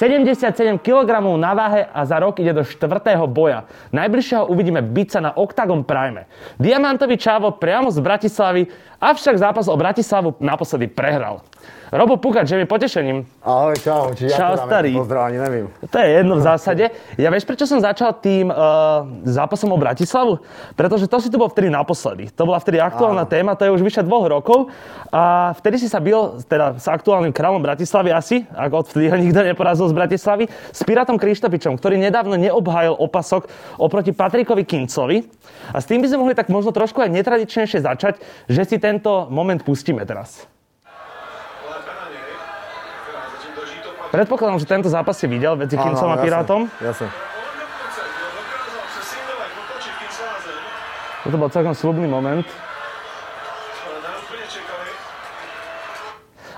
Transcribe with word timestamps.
77 0.00 0.80
kg 0.80 1.20
na 1.36 1.52
váhe 1.52 1.84
a 1.84 2.00
za 2.08 2.16
rok 2.16 2.40
ide 2.40 2.56
do 2.56 2.64
štvrtého 2.64 3.28
boja. 3.28 3.68
Najbližšieho 3.92 4.48
uvidíme 4.48 4.80
bica 4.80 5.20
na 5.20 5.36
Octagon 5.36 5.84
Prime. 5.84 6.24
Diamantový 6.56 7.20
čávo 7.20 7.52
priamo 7.52 7.92
z 7.92 8.00
Bratislavy, 8.00 8.64
avšak 8.96 9.36
zápas 9.36 9.68
o 9.68 9.76
Bratislavu 9.76 10.40
naposledy 10.40 10.88
prehral. 10.88 11.44
Robo 11.90 12.22
Pukač, 12.22 12.46
že 12.46 12.54
mi 12.54 12.70
potešením. 12.70 13.26
Ahoj, 13.42 13.74
čau. 13.82 14.14
Či 14.14 14.30
Čau, 14.30 14.54
ja 14.54 14.62
starý. 14.62 14.94
Pozdrav, 14.94 15.26
ani 15.26 15.42
neviem. 15.42 15.66
To 15.90 15.96
je 15.98 16.08
jedno 16.22 16.38
v 16.38 16.42
zásade. 16.46 16.84
Ja 17.18 17.34
vieš, 17.34 17.42
prečo 17.50 17.66
som 17.66 17.82
začal 17.82 18.14
tým 18.22 18.46
uh, 18.46 19.02
zápasom 19.26 19.74
o 19.74 19.78
Bratislavu? 19.78 20.38
Pretože 20.78 21.10
to 21.10 21.18
si 21.18 21.26
tu 21.26 21.34
bol 21.34 21.50
vtedy 21.50 21.66
naposledy. 21.66 22.30
To 22.38 22.46
bola 22.46 22.62
vtedy 22.62 22.78
aktuálna 22.78 23.26
Áno. 23.26 23.32
téma, 23.34 23.58
to 23.58 23.66
je 23.66 23.74
už 23.74 23.82
vyše 23.82 24.06
dvoch 24.06 24.22
rokov. 24.30 24.70
A 25.10 25.50
vtedy 25.58 25.82
si 25.82 25.90
sa 25.90 25.98
bil 25.98 26.38
teda 26.46 26.78
s 26.78 26.86
aktuálnym 26.86 27.34
kráľom 27.34 27.58
Bratislavy 27.58 28.14
asi, 28.14 28.46
ak 28.54 28.70
odvtedy 28.70 29.10
ho 29.10 29.18
nikto 29.18 29.42
neporazil 29.42 29.90
z 29.90 29.94
Bratislavy, 29.98 30.46
s 30.50 30.80
Pirátom 30.86 31.18
Krištopičom, 31.18 31.74
ktorý 31.74 31.98
nedávno 31.98 32.38
neobhájil 32.38 32.94
opasok 33.02 33.50
oproti 33.82 34.14
Patrikovi 34.14 34.62
Kincovi. 34.62 35.26
A 35.74 35.82
s 35.82 35.90
tým 35.90 35.98
by 35.98 36.06
sme 36.06 36.22
mohli 36.22 36.34
tak 36.38 36.54
možno 36.54 36.70
trošku 36.70 37.02
aj 37.02 37.10
netradičnejšie 37.10 37.82
začať, 37.82 38.22
že 38.46 38.62
si 38.62 38.78
tento 38.78 39.26
moment 39.26 39.58
pustíme 39.62 40.06
teraz. 40.06 40.49
Predpokladám, 44.10 44.58
že 44.58 44.66
tento 44.66 44.90
zápas 44.90 45.14
si 45.14 45.30
videl 45.30 45.54
medzi 45.54 45.78
Kincom 45.78 46.10
a 46.10 46.18
Pirátom. 46.18 46.66
Jasne. 46.82 47.06
Toto 51.22 51.36
bol 51.38 51.50
celkom 51.52 51.74
slubný 51.78 52.10
moment. 52.10 52.42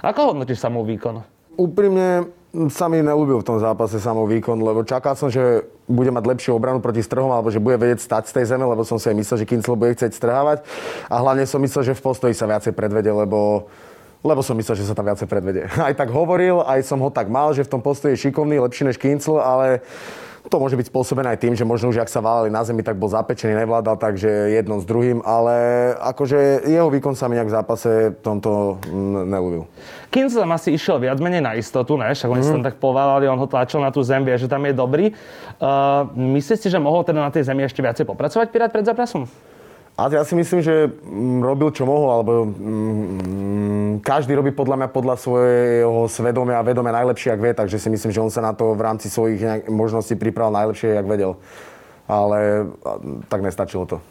Ako 0.00 0.32
hodnotíš 0.32 0.64
samou 0.64 0.82
výkon? 0.82 1.22
Úprimne 1.60 2.32
sa 2.72 2.88
mi 2.88 3.04
neľúbil 3.04 3.44
v 3.44 3.48
tom 3.48 3.58
zápase 3.60 4.00
samou 4.00 4.24
výkon, 4.24 4.56
lebo 4.56 4.80
čakal 4.82 5.12
som, 5.12 5.28
že 5.28 5.68
bude 5.84 6.08
mať 6.08 6.24
lepšiu 6.24 6.56
obranu 6.56 6.80
proti 6.80 7.04
strhom, 7.04 7.28
alebo 7.28 7.52
že 7.52 7.60
bude 7.60 7.76
vedieť 7.76 8.00
stať 8.00 8.32
z 8.32 8.32
tej 8.40 8.44
zeme, 8.56 8.64
lebo 8.64 8.80
som 8.82 8.96
si 8.96 9.12
aj 9.12 9.16
myslel, 9.16 9.36
že 9.44 9.48
Kincel 9.48 9.76
bude 9.76 9.92
chcieť 9.92 10.12
strhávať. 10.16 10.64
A 11.12 11.20
hlavne 11.20 11.44
som 11.44 11.60
myslel, 11.60 11.92
že 11.92 11.96
v 11.96 12.02
postoji 12.02 12.32
sa 12.32 12.48
viacej 12.48 12.72
predvede, 12.72 13.12
lebo 13.12 13.68
lebo 14.22 14.40
som 14.40 14.54
myslel, 14.54 14.78
že 14.78 14.86
sa 14.86 14.94
tam 14.94 15.06
viacej 15.10 15.26
predvede. 15.26 15.62
Aj 15.86 15.94
tak 15.94 16.14
hovoril, 16.14 16.62
aj 16.62 16.86
som 16.86 17.02
ho 17.02 17.10
tak 17.10 17.26
mal, 17.26 17.50
že 17.52 17.66
v 17.66 17.72
tom 17.74 17.82
postoji 17.82 18.14
je 18.14 18.30
šikovný, 18.30 18.62
lepší 18.62 18.86
než 18.86 18.96
Kincel, 18.96 19.42
ale 19.42 19.82
to 20.50 20.58
môže 20.58 20.74
byť 20.74 20.90
spôsobené 20.90 21.30
aj 21.30 21.38
tým, 21.38 21.54
že 21.54 21.62
možno 21.62 21.94
už 21.94 22.02
ak 22.02 22.10
sa 22.10 22.18
válali 22.18 22.50
na 22.50 22.66
zemi, 22.66 22.82
tak 22.82 22.98
bol 22.98 23.06
zapečený, 23.06 23.62
nevládal, 23.62 23.94
takže 23.94 24.50
jedno 24.50 24.82
s 24.82 24.84
druhým, 24.84 25.22
ale 25.22 25.54
akože 26.02 26.66
jeho 26.66 26.90
výkon 26.90 27.14
sa 27.14 27.30
mi 27.30 27.38
nejak 27.38 27.46
v 27.46 27.56
zápase 27.62 27.90
tomto 28.26 28.82
mm, 28.90 29.22
nelúbil. 29.30 29.70
Kinc 30.10 30.34
tam 30.34 30.50
asi 30.50 30.74
išiel 30.74 30.98
viac 30.98 31.22
menej 31.22 31.46
na 31.46 31.54
istotu, 31.54 31.94
ne? 31.94 32.10
Však 32.10 32.26
oni 32.26 32.42
sa 32.42 32.58
tam 32.58 32.66
tak 32.66 32.82
poválali, 32.82 33.30
on 33.30 33.38
ho 33.38 33.46
tlačil 33.46 33.78
na 33.78 33.94
tú 33.94 34.02
zem, 34.02 34.26
vie, 34.26 34.34
že 34.34 34.50
tam 34.50 34.66
je 34.66 34.74
dobrý. 34.74 35.14
Uh, 35.62 36.10
myslíš 36.36 36.66
si, 36.66 36.68
že 36.68 36.82
mohol 36.82 37.06
teda 37.06 37.22
na 37.22 37.30
tej 37.30 37.46
zemi 37.46 37.62
ešte 37.62 37.78
viacej 37.78 38.02
popracovať 38.02 38.50
Pirát 38.50 38.74
pred 38.74 38.82
zápasom? 38.82 39.30
A 40.02 40.10
ja 40.10 40.26
si 40.26 40.34
myslím, 40.34 40.66
že 40.66 40.90
mm, 40.90 41.46
robil 41.46 41.70
čo 41.70 41.86
mohol, 41.86 42.10
alebo 42.10 42.32
mm, 42.50 44.02
každý 44.02 44.34
robí 44.34 44.50
podľa 44.50 44.82
mňa 44.82 44.88
podľa 44.90 45.14
svojho 45.14 46.10
svedomia 46.10 46.58
a 46.58 46.66
vedomia 46.66 46.90
najlepšie, 46.90 47.30
ak 47.30 47.38
vie, 47.38 47.54
takže 47.54 47.78
si 47.78 47.86
myslím, 47.86 48.10
že 48.10 48.18
on 48.18 48.26
sa 48.26 48.42
na 48.42 48.50
to 48.50 48.74
v 48.74 48.82
rámci 48.82 49.06
svojich 49.06 49.70
možností 49.70 50.18
pripravil 50.18 50.58
najlepšie, 50.58 50.98
jak 50.98 51.06
vedel. 51.06 51.38
Ale 52.10 52.66
tak 53.30 53.46
nestačilo 53.46 53.86
to. 53.86 54.02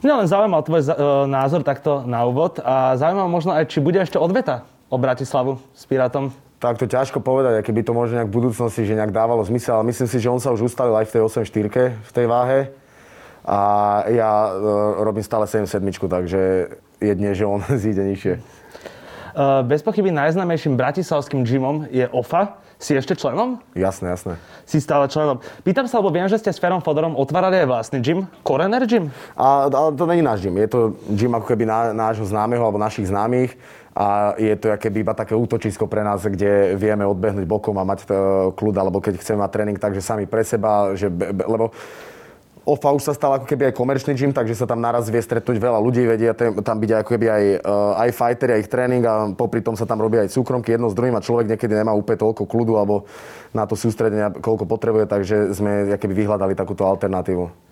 Mňa 0.00 0.24
len 0.24 0.28
zaujímal 0.32 0.64
tvoj 0.64 0.88
e, 0.88 0.92
názor 1.28 1.60
takto 1.68 2.00
na 2.08 2.24
úvod 2.24 2.56
a 2.64 2.96
zaujímal 2.96 3.28
možno 3.28 3.52
aj, 3.52 3.68
či 3.68 3.84
bude 3.84 4.00
ešte 4.00 4.16
odveta 4.16 4.64
o 4.88 4.96
Bratislavu 4.96 5.60
s 5.76 5.84
Pirátom. 5.84 6.32
Tak 6.64 6.80
to 6.80 6.88
ťažko 6.88 7.20
povedať, 7.20 7.60
aké 7.60 7.76
by 7.76 7.84
to 7.84 7.92
možno 7.92 8.24
nejak 8.24 8.32
v 8.32 8.36
budúcnosti, 8.40 8.88
že 8.88 8.96
nejak 8.96 9.12
dávalo 9.12 9.44
zmysel, 9.44 9.84
ale 9.84 9.92
myslím 9.92 10.08
si, 10.08 10.16
že 10.16 10.32
on 10.32 10.40
sa 10.40 10.48
už 10.48 10.72
ustalil 10.72 10.96
aj 10.96 11.12
v 11.12 11.12
tej 11.12 11.22
8-4 11.44 12.08
v 12.08 12.10
tej 12.16 12.24
váhe. 12.24 12.72
A 13.44 13.58
ja 14.08 14.30
e, 14.48 15.04
robím 15.04 15.24
stále 15.24 15.48
7-7, 15.48 15.80
takže 16.08 16.40
jedne, 17.00 17.30
že 17.32 17.44
on 17.48 17.64
zíde 17.82 18.04
nižšie. 18.04 18.34
Uh, 19.30 19.62
bez 19.62 19.78
pochyby 19.86 20.10
najznámejším 20.10 20.74
bratislavským 20.74 21.46
gymom 21.46 21.86
je 21.86 22.02
OFA. 22.10 22.58
Si 22.80 22.96
ešte 22.96 23.12
členom? 23.12 23.60
Jasné, 23.76 24.08
jasné. 24.08 24.34
Si 24.64 24.80
stále 24.80 25.04
členom. 25.06 25.38
Pýtam 25.60 25.84
sa, 25.84 26.00
lebo 26.00 26.08
viem, 26.08 26.26
že 26.26 26.40
ste 26.40 26.48
s 26.48 26.56
Ferom 26.56 26.80
Fodorom 26.80 27.12
otvárali 27.12 27.60
aj 27.60 27.68
vlastný 27.68 28.00
gym. 28.00 28.24
Korener 28.40 28.88
gym? 28.88 29.12
A, 29.36 29.68
ale 29.68 29.92
to 29.92 30.08
není 30.08 30.24
náš 30.24 30.48
gym, 30.48 30.56
je 30.56 30.68
to 30.72 30.80
gym 31.12 31.36
ako 31.36 31.46
keby 31.46 31.68
ná, 31.68 31.92
nášho 31.92 32.24
známeho 32.24 32.64
alebo 32.64 32.80
našich 32.80 33.12
známych 33.12 33.54
a 33.92 34.32
je 34.40 34.56
to 34.56 34.72
keby 34.80 35.04
iba 35.04 35.12
také 35.12 35.36
útočisko 35.36 35.84
pre 35.84 36.00
nás, 36.00 36.24
kde 36.24 36.78
vieme 36.78 37.04
odbehnúť 37.04 37.44
bokom 37.44 37.76
a 37.76 37.84
mať 37.84 38.06
e, 38.06 38.10
kľud, 38.54 38.74
alebo 38.80 39.02
keď 39.02 39.20
chceme 39.20 39.44
mať 39.44 39.50
tréning, 39.50 39.78
takže 39.82 40.00
sami 40.00 40.24
pre 40.24 40.40
seba, 40.40 40.96
že, 40.96 41.12
lebo 41.44 41.74
OFA 42.70 42.94
už 42.94 43.02
sa 43.02 43.14
stal 43.18 43.34
ako 43.34 43.50
keby 43.50 43.70
aj 43.70 43.74
komerčný 43.74 44.14
gym, 44.14 44.30
takže 44.30 44.54
sa 44.54 44.66
tam 44.70 44.78
naraz 44.78 45.10
vie 45.10 45.18
stretnúť 45.18 45.58
veľa 45.58 45.82
ľudí, 45.82 46.06
vedia 46.06 46.30
tam 46.38 46.76
byť 46.78 46.90
ako 47.02 47.08
keby 47.10 47.26
aj, 47.26 47.44
uh, 47.66 48.02
aj 48.06 48.10
fightery, 48.14 48.50
aj 48.54 48.60
ich 48.62 48.70
tréning 48.70 49.02
a 49.02 49.34
popri 49.34 49.58
tom 49.58 49.74
sa 49.74 49.84
tam 49.90 49.98
robí 49.98 50.22
aj 50.22 50.30
súkromky 50.30 50.78
jedno 50.78 50.86
s 50.86 50.94
druhým 50.94 51.18
a 51.18 51.24
človek 51.24 51.50
niekedy 51.50 51.74
nemá 51.74 51.90
úplne 51.90 52.22
toľko 52.22 52.46
kľudu 52.46 52.78
alebo 52.78 53.10
na 53.50 53.66
to 53.66 53.74
sústredenia, 53.74 54.30
koľko 54.30 54.70
potrebuje, 54.70 55.10
takže 55.10 55.36
sme 55.50 55.98
keby 55.98 56.14
vyhľadali 56.14 56.54
takúto 56.54 56.86
alternatívu. 56.86 57.70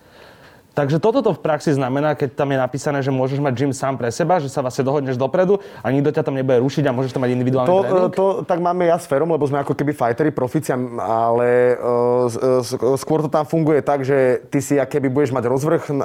Takže 0.79 1.03
toto 1.03 1.27
to 1.27 1.35
v 1.35 1.43
praxi 1.43 1.75
znamená, 1.75 2.15
keď 2.15 2.39
tam 2.39 2.55
je 2.55 2.59
napísané, 2.63 3.03
že 3.03 3.11
môžeš 3.11 3.43
mať 3.43 3.51
gym 3.59 3.75
sám 3.75 3.99
pre 3.99 4.15
seba, 4.15 4.39
že 4.39 4.47
sa 4.47 4.63
vlastne 4.63 4.87
dohodneš 4.87 5.19
dopredu 5.19 5.59
a 5.83 5.91
nikto 5.91 6.15
ťa 6.15 6.23
tam 6.23 6.39
nebude 6.39 6.63
rušiť 6.63 6.87
a 6.87 6.95
môžeš 6.95 7.19
tam 7.19 7.27
mať 7.27 7.35
individuálny 7.35 7.67
To, 7.67 7.79
tréning? 7.83 8.15
to, 8.15 8.27
tak 8.47 8.63
máme 8.63 8.87
ja 8.87 8.95
s 8.95 9.11
Ferom, 9.11 9.27
lebo 9.27 9.43
sme 9.43 9.59
ako 9.59 9.75
keby 9.75 9.91
fighteri, 9.91 10.31
profici, 10.31 10.71
ale 11.03 11.75
uh, 11.83 12.95
skôr 12.95 13.27
to 13.27 13.31
tam 13.33 13.43
funguje 13.43 13.83
tak, 13.83 14.07
že 14.07 14.47
ty 14.55 14.63
si 14.63 14.79
keby 14.79 15.11
budeš 15.11 15.35
mať 15.35 15.51
rozvrh 15.51 15.83
uh, 15.91 15.99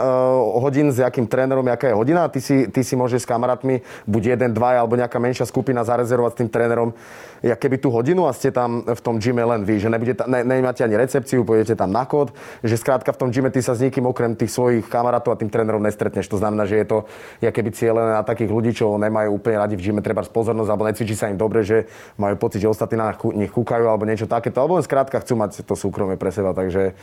hodín 0.58 0.90
s 0.90 0.98
jakým 0.98 1.30
trénerom, 1.30 1.70
jaká 1.70 1.94
je 1.94 1.96
hodina, 1.96 2.26
ty 2.34 2.42
si, 2.42 2.66
ty 2.66 2.82
si 2.82 2.98
môžeš 2.98 3.22
s 3.22 3.30
kamarátmi, 3.30 3.86
buď 4.10 4.34
jeden, 4.34 4.58
dva 4.58 4.82
alebo 4.82 4.98
nejaká 4.98 5.22
menšia 5.22 5.46
skupina 5.46 5.86
zarezervovať 5.86 6.34
s 6.34 6.40
tým 6.42 6.50
trénerom, 6.50 6.98
ja 7.44 7.60
keby 7.60 7.76
tú 7.76 7.92
hodinu 7.92 8.24
a 8.24 8.32
ste 8.32 8.56
tam 8.56 8.88
v 8.88 9.02
tom 9.04 9.20
gyme 9.20 9.44
len 9.44 9.68
vy, 9.68 9.76
že 9.76 9.92
nebude 9.92 10.16
ta, 10.16 10.24
ne, 10.32 10.48
nemáte 10.48 10.80
ani 10.80 10.96
recepciu, 10.96 11.44
pôjdete 11.44 11.76
tam 11.76 11.92
na 11.92 12.08
kód, 12.08 12.32
že 12.64 12.80
skrátka 12.80 13.12
v 13.12 13.20
tom 13.20 13.30
gyme 13.36 13.52
ty 13.52 13.60
sa 13.60 13.76
s 13.76 13.84
nikým 13.84 14.08
okrem 14.08 14.32
tých 14.32 14.56
svojich 14.56 14.88
kamarátov 14.88 15.36
a 15.36 15.40
tým 15.40 15.52
trénerom 15.52 15.84
nestretneš. 15.84 16.32
To 16.32 16.40
znamená, 16.40 16.64
že 16.64 16.80
je 16.80 16.88
to 16.88 16.98
ja 17.44 17.52
keby 17.52 17.76
cieľené 17.76 18.16
na 18.16 18.24
takých 18.24 18.48
ľudí, 18.48 18.72
čo 18.72 18.96
nemajú 18.96 19.36
úplne 19.36 19.60
radi 19.60 19.76
v 19.76 19.92
gyme 19.92 20.00
treba 20.00 20.24
pozornosť 20.24 20.70
alebo 20.72 20.88
necvičí 20.88 21.20
sa 21.20 21.28
im 21.28 21.36
dobre, 21.36 21.68
že 21.68 21.84
majú 22.16 22.40
pocit, 22.40 22.64
že 22.64 22.72
ostatní 22.72 22.96
na 22.96 23.12
nich 23.36 23.52
kúkajú 23.52 23.92
alebo 23.92 24.08
niečo 24.08 24.24
takéto, 24.24 24.64
alebo 24.64 24.80
len 24.80 24.88
skrátka 24.88 25.20
chcú 25.20 25.36
mať 25.36 25.68
to 25.68 25.76
súkromie 25.76 26.16
pre 26.16 26.32
seba. 26.32 26.56
Takže, 26.56 26.96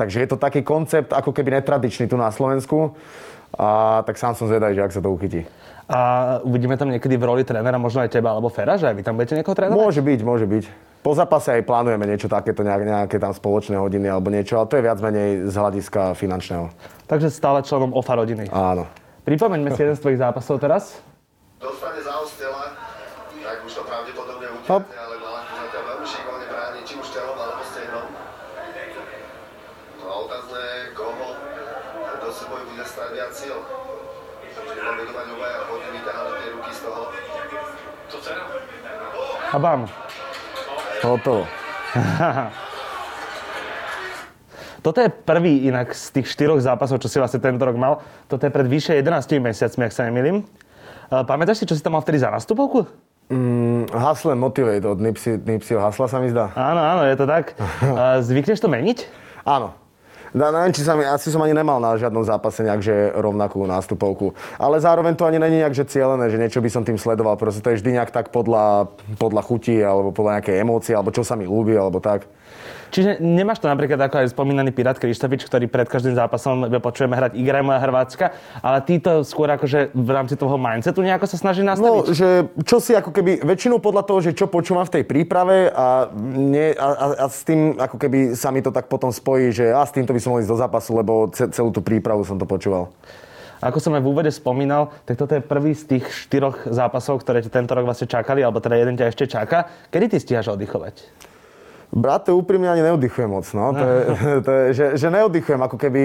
takže 0.00 0.24
je 0.24 0.28
to 0.32 0.40
taký 0.40 0.64
koncept 0.64 1.12
ako 1.12 1.36
keby 1.36 1.60
netradičný 1.60 2.08
tu 2.08 2.16
na 2.16 2.32
Slovensku. 2.32 2.96
A 3.52 4.00
tak 4.08 4.16
sám 4.16 4.32
som 4.32 4.48
zvedavý, 4.48 4.72
že 4.72 4.84
ak 4.88 4.96
sa 4.96 5.04
to 5.04 5.12
uchytí. 5.12 5.44
A 5.90 5.98
uvidíme 6.46 6.78
tam 6.78 6.90
niekedy 6.90 7.18
v 7.18 7.24
roli 7.26 7.42
trénera, 7.42 7.74
možno 7.74 8.06
aj 8.06 8.14
teba 8.14 8.30
alebo 8.30 8.46
Fera, 8.52 8.78
že 8.78 8.86
aj 8.86 8.94
vy 8.94 9.02
tam 9.02 9.18
budete 9.18 9.34
niekoho 9.34 9.58
trénovať? 9.58 9.78
Môže 9.78 10.02
byť, 10.02 10.20
môže 10.22 10.46
byť. 10.46 10.64
Po 11.02 11.18
zápase 11.18 11.50
aj 11.58 11.66
plánujeme 11.66 12.06
niečo 12.06 12.30
takéto, 12.30 12.62
nejak, 12.62 12.82
nejaké 12.86 13.18
tam 13.18 13.34
spoločné 13.34 13.74
hodiny 13.74 14.06
alebo 14.06 14.30
niečo, 14.30 14.54
ale 14.54 14.70
to 14.70 14.78
je 14.78 14.86
viac 14.86 15.02
menej 15.02 15.50
z 15.50 15.54
hľadiska 15.58 16.14
finančného. 16.14 16.70
Takže 17.10 17.26
stále 17.34 17.66
členom 17.66 17.90
OFA 17.90 18.22
rodiny. 18.22 18.46
Áno. 18.54 18.86
Pripomeňme 19.26 19.74
si 19.74 19.82
jeden 19.82 19.98
z 19.98 20.02
tvojich 20.02 20.22
zápasov 20.22 20.62
teraz. 20.62 21.02
dostane 21.58 21.98
za 22.02 22.14
ostela, 22.22 22.74
tak 23.42 23.66
už 23.66 23.70
to 23.74 23.82
pravdepodobne 23.82 24.46
utiahne, 24.62 24.94
ale 24.94 25.14
Glalanko 25.18 25.52
zatiaľ 25.58 25.82
veľmi 25.90 26.06
šikovne 26.06 26.46
bráni, 26.46 26.80
či 26.86 26.94
už 26.98 27.06
telom 27.10 27.38
alebo 27.38 27.62
stehnom. 27.66 28.06
No 29.98 30.04
a 30.06 30.14
otázne, 30.26 30.62
koho 30.94 31.28
do 32.22 32.30
súboju 32.30 32.64
bude 32.70 32.84
stať 32.86 33.08
viac 33.14 33.32
síl. 33.34 33.58
Tie 36.42 36.50
ruky 36.52 36.72
z 36.74 36.80
toho. 36.84 37.02
A 39.52 39.56
bam. 39.60 39.84
Hotovo. 41.04 41.44
Toto 44.82 44.98
je 44.98 45.08
prvý 45.12 45.70
inak 45.70 45.94
z 45.94 46.10
tých 46.18 46.26
štyroch 46.26 46.58
zápasov, 46.58 46.98
čo 46.98 47.06
si 47.06 47.22
vlastne 47.22 47.38
tento 47.38 47.62
rok 47.62 47.78
mal. 47.78 48.02
Toto 48.26 48.42
je 48.42 48.50
pred 48.50 48.66
vyše 48.66 48.98
11 48.98 49.38
mesiacmi, 49.38 49.82
ak 49.86 49.94
sa 49.94 50.08
nemýlim. 50.10 50.42
Uh, 51.12 51.22
Pamätáš 51.22 51.62
si, 51.62 51.68
čo 51.70 51.78
si 51.78 51.84
tam 51.84 51.94
mal 51.94 52.02
vtedy 52.02 52.18
za 52.18 52.34
nastupovku? 52.34 52.88
Mm, 53.30 53.86
and 53.94 54.40
Motivate 54.40 54.82
od 54.82 54.98
Nipseyho 54.98 55.78
Hasla 55.78 56.10
sa 56.10 56.18
mi 56.18 56.28
zdá. 56.34 56.50
Áno, 56.58 56.82
áno, 56.82 57.02
je 57.06 57.14
to 57.14 57.24
tak. 57.30 57.54
Uh, 57.84 58.18
Zvykneš 58.26 58.58
to 58.58 58.66
meniť? 58.66 59.06
Áno. 59.46 59.81
Na, 60.32 60.48
neviem, 60.48 60.72
či 60.72 60.80
sa 60.80 60.96
mi, 60.96 61.04
asi 61.04 61.28
som 61.28 61.44
ani 61.44 61.52
nemal 61.52 61.76
na 61.76 61.92
žiadnom 62.00 62.24
zápase 62.24 62.64
nejakže 62.64 63.12
rovnakú 63.20 63.68
nástupovku. 63.68 64.32
Ale 64.56 64.80
zároveň 64.80 65.12
to 65.12 65.28
ani 65.28 65.36
není 65.36 65.60
nejak, 65.60 65.76
že 65.76 65.84
cieľené, 65.84 66.32
že 66.32 66.40
niečo 66.40 66.64
by 66.64 66.70
som 66.72 66.82
tým 66.88 66.96
sledoval. 66.96 67.36
Proste 67.36 67.60
to 67.60 67.68
je 67.68 67.84
vždy 67.84 68.00
nejak 68.00 68.16
tak 68.16 68.32
podľa, 68.32 68.88
podľa 69.20 69.42
chuti, 69.44 69.76
alebo 69.84 70.08
podľa 70.08 70.40
nejakej 70.40 70.56
emócie, 70.64 70.96
alebo 70.96 71.12
čo 71.12 71.20
sa 71.20 71.36
mi 71.36 71.44
ľúbi, 71.44 71.76
alebo 71.76 72.00
tak. 72.00 72.24
Čiže 72.92 73.24
nemáš 73.24 73.64
to 73.64 73.72
napríklad 73.72 73.96
ako 73.96 74.20
aj 74.20 74.36
spomínaný 74.36 74.68
Pirát 74.76 75.00
Krištovič, 75.00 75.48
ktorý 75.48 75.64
pred 75.64 75.88
každým 75.88 76.12
zápasom 76.12 76.68
počujeme 76.76 77.16
hrať 77.16 77.40
Igra 77.40 77.64
moja 77.64 77.80
Hrvátska, 77.80 78.36
ale 78.60 78.84
ty 78.84 79.00
to 79.00 79.24
skôr 79.24 79.48
akože 79.48 79.96
v 79.96 80.10
rámci 80.12 80.36
toho 80.36 80.60
mindsetu 80.60 81.00
nejako 81.00 81.24
sa 81.24 81.40
snaží 81.40 81.64
nastaviť? 81.64 81.88
No, 81.88 82.12
že 82.12 82.52
čo 82.68 82.84
si 82.84 82.92
ako 82.92 83.08
keby, 83.16 83.48
väčšinou 83.48 83.80
podľa 83.80 84.04
toho, 84.04 84.20
že 84.20 84.36
čo 84.36 84.44
počúvam 84.44 84.84
v 84.84 85.00
tej 85.00 85.04
príprave 85.08 85.72
a, 85.72 86.12
nie, 86.36 86.76
a, 86.76 86.86
a, 86.92 87.06
a 87.24 87.26
s 87.32 87.48
tým 87.48 87.80
ako 87.80 87.96
keby 87.96 88.36
sa 88.36 88.52
mi 88.52 88.60
to 88.60 88.68
tak 88.68 88.92
potom 88.92 89.08
spojí, 89.08 89.56
že 89.56 89.72
a 89.72 89.88
s 89.88 89.96
týmto 89.96 90.12
by 90.12 90.20
som 90.22 90.38
ísť 90.38 90.46
do 90.46 90.58
zápasu, 90.58 90.94
lebo 90.94 91.26
celú 91.34 91.74
tú 91.74 91.82
prípravu 91.82 92.22
som 92.22 92.38
to 92.38 92.46
počúval. 92.46 92.94
Ako 93.62 93.78
som 93.78 93.94
aj 93.94 94.02
v 94.02 94.10
úvode 94.10 94.30
spomínal, 94.34 94.90
tak 95.06 95.14
toto 95.14 95.38
je 95.38 95.42
prvý 95.42 95.70
z 95.74 95.98
tých 95.98 96.10
štyroch 96.10 96.66
zápasov, 96.66 97.22
ktoré 97.22 97.46
ti 97.46 97.50
tento 97.50 97.74
rok 97.78 97.86
vlastne 97.86 98.10
čakali, 98.10 98.42
alebo 98.42 98.58
teda 98.58 98.74
jeden 98.74 98.98
ťa 98.98 99.14
ešte 99.14 99.30
čaká. 99.30 99.70
Kedy 99.86 100.10
ty 100.10 100.16
stíhaš 100.18 100.50
oddychovať? 100.50 100.94
Brat, 101.92 102.24
to 102.24 102.34
úprimne 102.34 102.72
ani 102.72 102.80
neoddychujem 102.80 103.28
moc. 103.28 103.44
No. 103.52 103.76
To 103.76 103.84
je, 103.84 104.00
to 104.46 104.50
je, 104.50 104.64
že, 104.74 104.86
že 104.98 105.08
neoddychujem, 105.12 105.62
ako 105.62 105.76
keby 105.78 106.02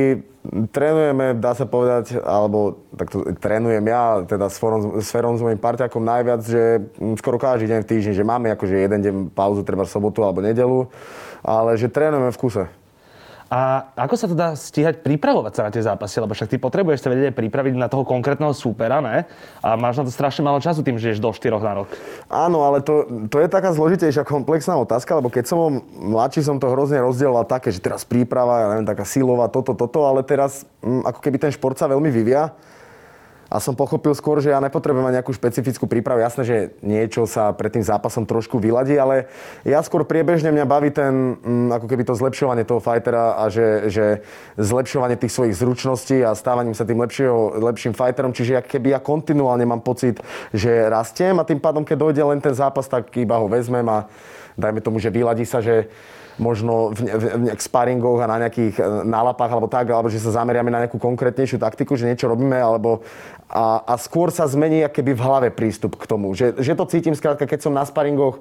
trénujeme, 0.69 1.39
dá 1.39 1.57
sa 1.57 1.63
povedať, 1.63 2.19
alebo 2.21 2.83
takto 2.93 3.23
trénujem 3.41 3.87
ja, 3.89 4.21
teda 4.21 4.51
s 4.51 4.61
Ferom, 4.61 4.99
s 5.01 5.09
Ferom, 5.09 5.39
s 5.39 5.41
mojim 5.41 5.57
parťakom 5.57 6.03
najviac, 6.03 6.45
že 6.45 6.83
skoro 7.17 7.41
každý 7.41 7.73
deň 7.73 7.79
v 7.81 7.89
týždni, 7.89 8.13
že 8.13 8.27
máme 8.27 8.53
akože 8.53 8.75
jeden 8.75 8.99
deň 8.99 9.15
pauzu, 9.31 9.65
treba 9.65 9.87
sobotu 9.87 10.21
alebo 10.27 10.43
nedelu, 10.43 10.91
ale 11.41 11.79
že 11.79 11.89
trénujeme 11.89 12.35
v 12.35 12.37
kuse. 12.37 12.63
A 13.47 13.91
ako 13.95 14.15
sa 14.19 14.27
to 14.27 14.35
dá 14.35 14.51
stíhať 14.59 14.99
pripravovať 14.99 15.53
sa 15.55 15.61
na 15.67 15.71
tie 15.71 15.79
zápasy? 15.79 16.19
Lebo 16.19 16.35
však 16.35 16.51
ty 16.51 16.57
potrebuješ 16.59 17.07
sa 17.07 17.09
vedieť 17.11 17.31
pripraviť 17.31 17.79
na 17.79 17.87
toho 17.87 18.03
konkrétneho 18.03 18.51
súpera, 18.51 18.99
ne? 18.99 19.23
A 19.63 19.79
máš 19.79 20.03
na 20.03 20.03
to 20.03 20.11
strašne 20.11 20.43
málo 20.43 20.59
času 20.59 20.83
tým, 20.83 20.99
že 20.99 21.15
ješ 21.15 21.23
do 21.23 21.31
4 21.31 21.55
na 21.63 21.73
rok. 21.79 21.87
Áno, 22.27 22.67
ale 22.67 22.83
to, 22.83 23.07
to 23.31 23.39
je 23.39 23.47
taká 23.47 23.71
zložitejšia 23.71 24.27
komplexná 24.27 24.75
otázka, 24.75 25.15
lebo 25.15 25.31
keď 25.31 25.47
som 25.47 25.79
mladší, 25.95 26.43
som 26.43 26.59
to 26.59 26.67
hrozne 26.67 26.99
rozdieloval 26.99 27.47
také, 27.47 27.71
že 27.71 27.79
teraz 27.79 28.03
príprava, 28.03 28.63
ja 28.63 28.67
neviem, 28.75 28.87
taká 28.87 29.07
silová, 29.07 29.47
toto, 29.47 29.71
toto, 29.71 30.03
ale 30.03 30.27
teraz 30.27 30.67
mm, 30.83 31.07
ako 31.07 31.19
keby 31.23 31.37
ten 31.39 31.51
šport 31.55 31.79
sa 31.79 31.87
veľmi 31.87 32.11
vyvia 32.11 32.51
a 33.47 33.63
som 33.63 33.75
pochopil 33.75 34.11
skôr, 34.11 34.43
že 34.43 34.51
ja 34.51 34.59
nepotrebujem 34.59 35.07
mať 35.07 35.15
nejakú 35.19 35.31
špecifickú 35.31 35.87
prípravu. 35.87 36.19
Jasné, 36.19 36.43
že 36.43 36.57
niečo 36.83 37.23
sa 37.23 37.55
pred 37.55 37.71
tým 37.71 37.83
zápasom 37.83 38.27
trošku 38.27 38.59
vyladí, 38.59 38.99
ale 38.99 39.31
ja 39.63 39.79
skôr 39.79 40.03
priebežne 40.03 40.51
mňa 40.51 40.65
baví 40.67 40.91
ten, 40.91 41.39
mm, 41.39 41.71
ako 41.79 41.85
keby 41.87 42.03
to 42.03 42.19
zlepšovanie 42.19 42.67
toho 42.67 42.83
fightera 42.83 43.39
a 43.39 43.47
že, 43.47 43.87
že 43.87 44.05
zlepšovanie 44.59 45.15
tých 45.15 45.31
svojich 45.31 45.55
zručností 45.55 46.19
a 46.27 46.35
stávaním 46.35 46.75
sa 46.75 46.83
tým 46.83 46.99
lepšieho, 46.99 47.63
lepším 47.63 47.95
fighterom. 47.95 48.35
Čiže 48.35 48.51
ja, 48.59 48.61
keby 48.61 48.93
ja 48.93 48.99
kontinuálne 48.99 49.63
mám 49.63 49.79
pocit, 49.79 50.19
že 50.51 50.91
rastiem 50.91 51.39
a 51.39 51.47
tým 51.47 51.63
pádom, 51.63 51.87
keď 51.87 51.97
dojde 52.03 52.23
len 52.27 52.39
ten 52.43 52.51
zápas, 52.51 52.91
tak 52.91 53.15
iba 53.15 53.39
ho 53.39 53.47
vezmem 53.47 53.87
a 53.87 54.11
dajme 54.57 54.81
tomu, 54.81 54.97
že 54.97 55.13
vyladí 55.13 55.45
sa, 55.45 55.61
že 55.61 55.87
možno 56.37 56.93
v, 56.93 57.01
v, 57.05 57.23
v 57.49 57.61
sparingoch 57.61 58.21
a 58.21 58.29
na 58.29 58.37
nejakých 58.45 58.77
e, 58.77 58.83
nálapách 59.09 59.51
alebo 59.53 59.65
tak, 59.65 59.89
alebo 59.89 60.09
že 60.09 60.21
sa 60.21 60.41
zameriame 60.41 60.69
na 60.69 60.85
nejakú 60.85 61.01
konkrétnejšiu 61.01 61.57
taktiku, 61.57 61.97
že 61.97 62.05
niečo 62.05 62.29
robíme, 62.29 62.57
alebo 62.57 63.01
a, 63.49 63.81
a 63.81 63.93
skôr 63.97 64.29
sa 64.29 64.45
zmení 64.45 64.85
keby 64.85 65.17
v 65.17 65.21
hlave 65.25 65.49
prístup 65.49 65.97
k 65.97 66.05
tomu. 66.05 66.37
Že, 66.37 66.61
že 66.61 66.77
to 66.77 66.85
cítim 66.85 67.17
skrátka, 67.17 67.49
keď 67.49 67.65
som 67.65 67.73
na 67.73 67.85
sparingoch 67.85 68.37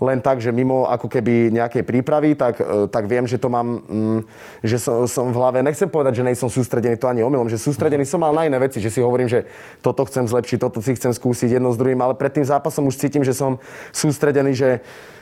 len 0.00 0.18
tak, 0.22 0.42
že 0.42 0.50
mimo 0.50 0.86
ako 0.90 1.06
keby 1.06 1.54
nejakej 1.54 1.82
prípravy, 1.86 2.34
tak, 2.34 2.58
e, 2.58 2.90
tak 2.90 3.06
viem, 3.06 3.26
že 3.26 3.38
to 3.38 3.52
mám, 3.52 3.82
mm, 3.84 4.20
že 4.64 4.78
som, 4.80 5.06
som 5.06 5.30
v 5.30 5.38
hlave, 5.38 5.58
nechcem 5.62 5.86
povedať, 5.90 6.22
že 6.22 6.26
nejsom 6.26 6.50
sústredený, 6.50 6.98
to 6.98 7.10
ani 7.10 7.22
omylom, 7.22 7.50
že 7.50 7.60
sústredený 7.60 8.08
som 8.08 8.22
mal 8.22 8.34
na 8.34 8.46
iné 8.46 8.58
veci, 8.58 8.82
že 8.82 8.90
si 8.90 8.98
hovorím, 9.02 9.30
že 9.30 9.46
toto 9.84 10.06
chcem 10.06 10.26
zlepšiť, 10.26 10.58
toto 10.58 10.78
si 10.82 10.94
chcem 10.94 11.12
skúsiť 11.14 11.58
jedno 11.58 11.70
s 11.70 11.78
druhým, 11.78 12.00
ale 12.00 12.18
pred 12.18 12.32
tým 12.34 12.46
zápasom 12.46 12.88
už 12.90 12.98
cítim, 12.98 13.22
že 13.22 13.36
som 13.36 13.62
sústredený, 13.94 14.52
že 14.54 14.70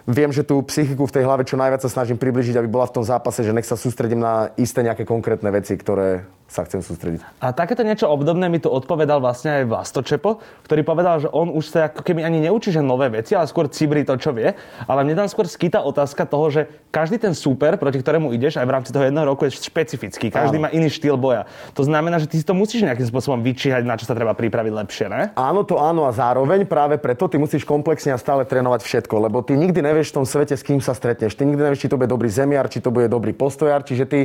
viem, 0.07 0.31
že 0.35 0.43
tú 0.43 0.63
psychiku 0.67 1.07
v 1.07 1.15
tej 1.15 1.25
hlave 1.27 1.47
čo 1.47 1.55
najviac 1.55 1.83
sa 1.83 1.91
snažím 1.91 2.19
približiť, 2.19 2.59
aby 2.59 2.69
bola 2.69 2.91
v 2.91 3.03
tom 3.03 3.05
zápase, 3.07 3.47
že 3.47 3.55
nech 3.55 3.67
sa 3.67 3.79
sústredím 3.79 4.23
na 4.23 4.51
isté 4.59 4.83
nejaké 4.83 5.07
konkrétne 5.07 5.49
veci, 5.55 5.79
ktoré 5.79 6.27
sa 6.53 6.69
chcem 6.69 6.85
sústrediť. 6.85 7.25
A 7.41 7.57
takéto 7.57 7.81
niečo 7.81 8.13
obdobné 8.13 8.53
mi 8.53 8.61
tu 8.61 8.69
odpovedal 8.69 9.25
vlastne 9.25 9.65
aj 9.65 9.73
Vlasto 9.73 10.05
Čepo, 10.05 10.45
ktorý 10.69 10.85
povedal, 10.85 11.25
že 11.25 11.29
on 11.33 11.49
už 11.49 11.65
sa 11.73 11.89
ako 11.89 12.05
keby 12.05 12.21
ani 12.21 12.45
neučí, 12.45 12.69
že 12.69 12.85
nové 12.85 13.09
veci, 13.09 13.33
ale 13.33 13.49
skôr 13.49 13.73
cibrí 13.73 14.05
to, 14.05 14.21
čo 14.21 14.37
vie. 14.37 14.53
Ale 14.85 15.01
mne 15.09 15.25
tam 15.25 15.29
skôr 15.33 15.49
skýta 15.49 15.81
otázka 15.81 16.29
toho, 16.29 16.53
že 16.53 16.69
každý 16.93 17.17
ten 17.17 17.33
super, 17.33 17.81
proti 17.81 17.97
ktorému 18.05 18.37
ideš 18.37 18.61
aj 18.61 18.69
v 18.69 18.73
rámci 18.77 18.93
toho 18.93 19.09
jedného 19.09 19.25
roku 19.25 19.49
je 19.49 19.57
špecifický. 19.57 20.29
Každý 20.29 20.61
Áno. 20.61 20.69
má 20.69 20.75
iný 20.77 20.93
štýl 20.93 21.17
boja. 21.17 21.49
To 21.73 21.89
znamená, 21.89 22.21
že 22.21 22.29
ty 22.29 22.37
si 22.37 22.45
to 22.45 22.53
musíš 22.53 22.85
nejakým 22.85 23.09
spôsobom 23.09 23.41
vyčíhať, 23.41 23.89
na 23.89 23.97
čo 23.97 24.05
sa 24.05 24.13
treba 24.13 24.37
pripraviť 24.37 24.73
lepšie, 24.77 25.07
ne? 25.09 25.33
Áno, 25.33 25.65
to 25.65 25.81
áno 25.81 26.05
a 26.05 26.13
zároveň 26.13 26.69
práve 26.69 27.01
preto 27.01 27.33
ty 27.33 27.41
musíš 27.41 27.65
komplexne 27.65 28.13
a 28.13 28.21
stále 28.21 28.45
trénovať 28.45 28.85
všetko, 28.85 29.15
lebo 29.25 29.41
ty 29.41 29.57
nikdy 29.57 29.81
nevieš 29.81 30.13
v 30.13 30.17
tom 30.21 30.27
svete, 30.29 30.53
s 30.53 30.61
kým 30.61 30.85
sa 30.85 30.93
stretneš. 30.93 31.33
Ty 31.33 31.49
nikdy 31.49 31.65
nevieš, 31.65 31.89
či 31.89 31.89
to 31.89 31.97
bude 31.97 32.13
dobrý 32.13 32.29
zemiar, 32.29 32.69
či 32.69 32.85
to 32.85 32.93
bude 32.93 33.09
dobrý 33.09 33.33
postojar, 33.33 33.81
čiže 33.81 34.05
ty 34.05 34.21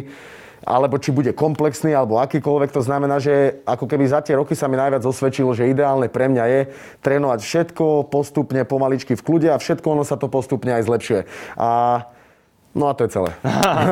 alebo 0.67 0.99
či 0.99 1.15
bude 1.15 1.31
komplexný, 1.31 1.95
alebo 1.95 2.19
akýkoľvek. 2.19 2.75
To 2.75 2.83
znamená, 2.83 3.23
že 3.23 3.63
ako 3.63 3.87
keby 3.87 4.03
za 4.11 4.19
tie 4.19 4.35
roky 4.35 4.51
sa 4.51 4.67
mi 4.67 4.75
najviac 4.75 5.07
osvedčilo, 5.07 5.55
že 5.55 5.71
ideálne 5.71 6.11
pre 6.11 6.27
mňa 6.27 6.43
je 6.51 6.61
trénovať 6.99 7.39
všetko 7.39 8.11
postupne, 8.11 8.67
pomaličky 8.67 9.15
v 9.15 9.23
kľude 9.23 9.47
a 9.47 9.57
všetko 9.57 9.87
ono 9.95 10.03
sa 10.03 10.19
to 10.19 10.27
postupne 10.27 10.75
aj 10.75 10.83
zlepšuje. 10.83 11.21
A 11.55 11.69
No 12.77 12.85
a 12.85 12.93
to 12.93 13.09
je 13.09 13.17
celé. 13.17 13.33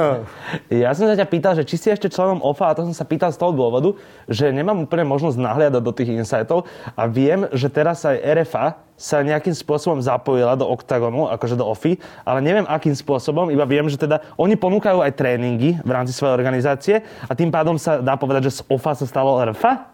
ja 0.85 0.93
som 0.93 1.09
sa 1.09 1.17
ťa 1.17 1.25
pýtal, 1.25 1.57
že 1.57 1.65
či 1.65 1.81
si 1.81 1.89
ešte 1.89 2.05
členom 2.05 2.37
OFA, 2.45 2.69
a 2.69 2.77
to 2.77 2.85
som 2.85 2.93
sa 2.93 3.01
pýtal 3.01 3.33
z 3.33 3.41
toho 3.41 3.49
dôvodu, 3.49 3.97
že 4.29 4.53
nemám 4.53 4.85
úplne 4.85 5.09
možnosť 5.09 5.41
nahliadať 5.41 5.81
do 5.81 5.89
tých 5.89 6.13
insightov 6.13 6.69
a 6.93 7.09
viem, 7.09 7.49
že 7.49 7.65
teraz 7.73 8.05
aj 8.05 8.21
RFA 8.21 8.77
sa 8.93 9.25
nejakým 9.25 9.57
spôsobom 9.57 10.05
zapojila 10.05 10.53
do 10.53 10.69
OKTAGONu, 10.69 11.33
akože 11.33 11.57
do 11.57 11.65
OFI, 11.65 11.97
ale 12.21 12.45
neviem 12.45 12.69
akým 12.69 12.93
spôsobom, 12.93 13.49
iba 13.49 13.65
viem, 13.65 13.89
že 13.89 13.97
teda 13.97 14.21
oni 14.37 14.53
ponúkajú 14.53 15.01
aj 15.01 15.17
tréningy 15.17 15.81
v 15.81 15.89
rámci 15.89 16.13
svojej 16.13 16.37
organizácie 16.37 16.95
a 17.25 17.33
tým 17.33 17.49
pádom 17.49 17.81
sa 17.81 17.97
dá 17.97 18.13
povedať, 18.21 18.53
že 18.53 18.61
z 18.61 18.69
OFA 18.69 18.93
sa 18.93 19.09
stalo 19.09 19.41
RFA? 19.41 19.89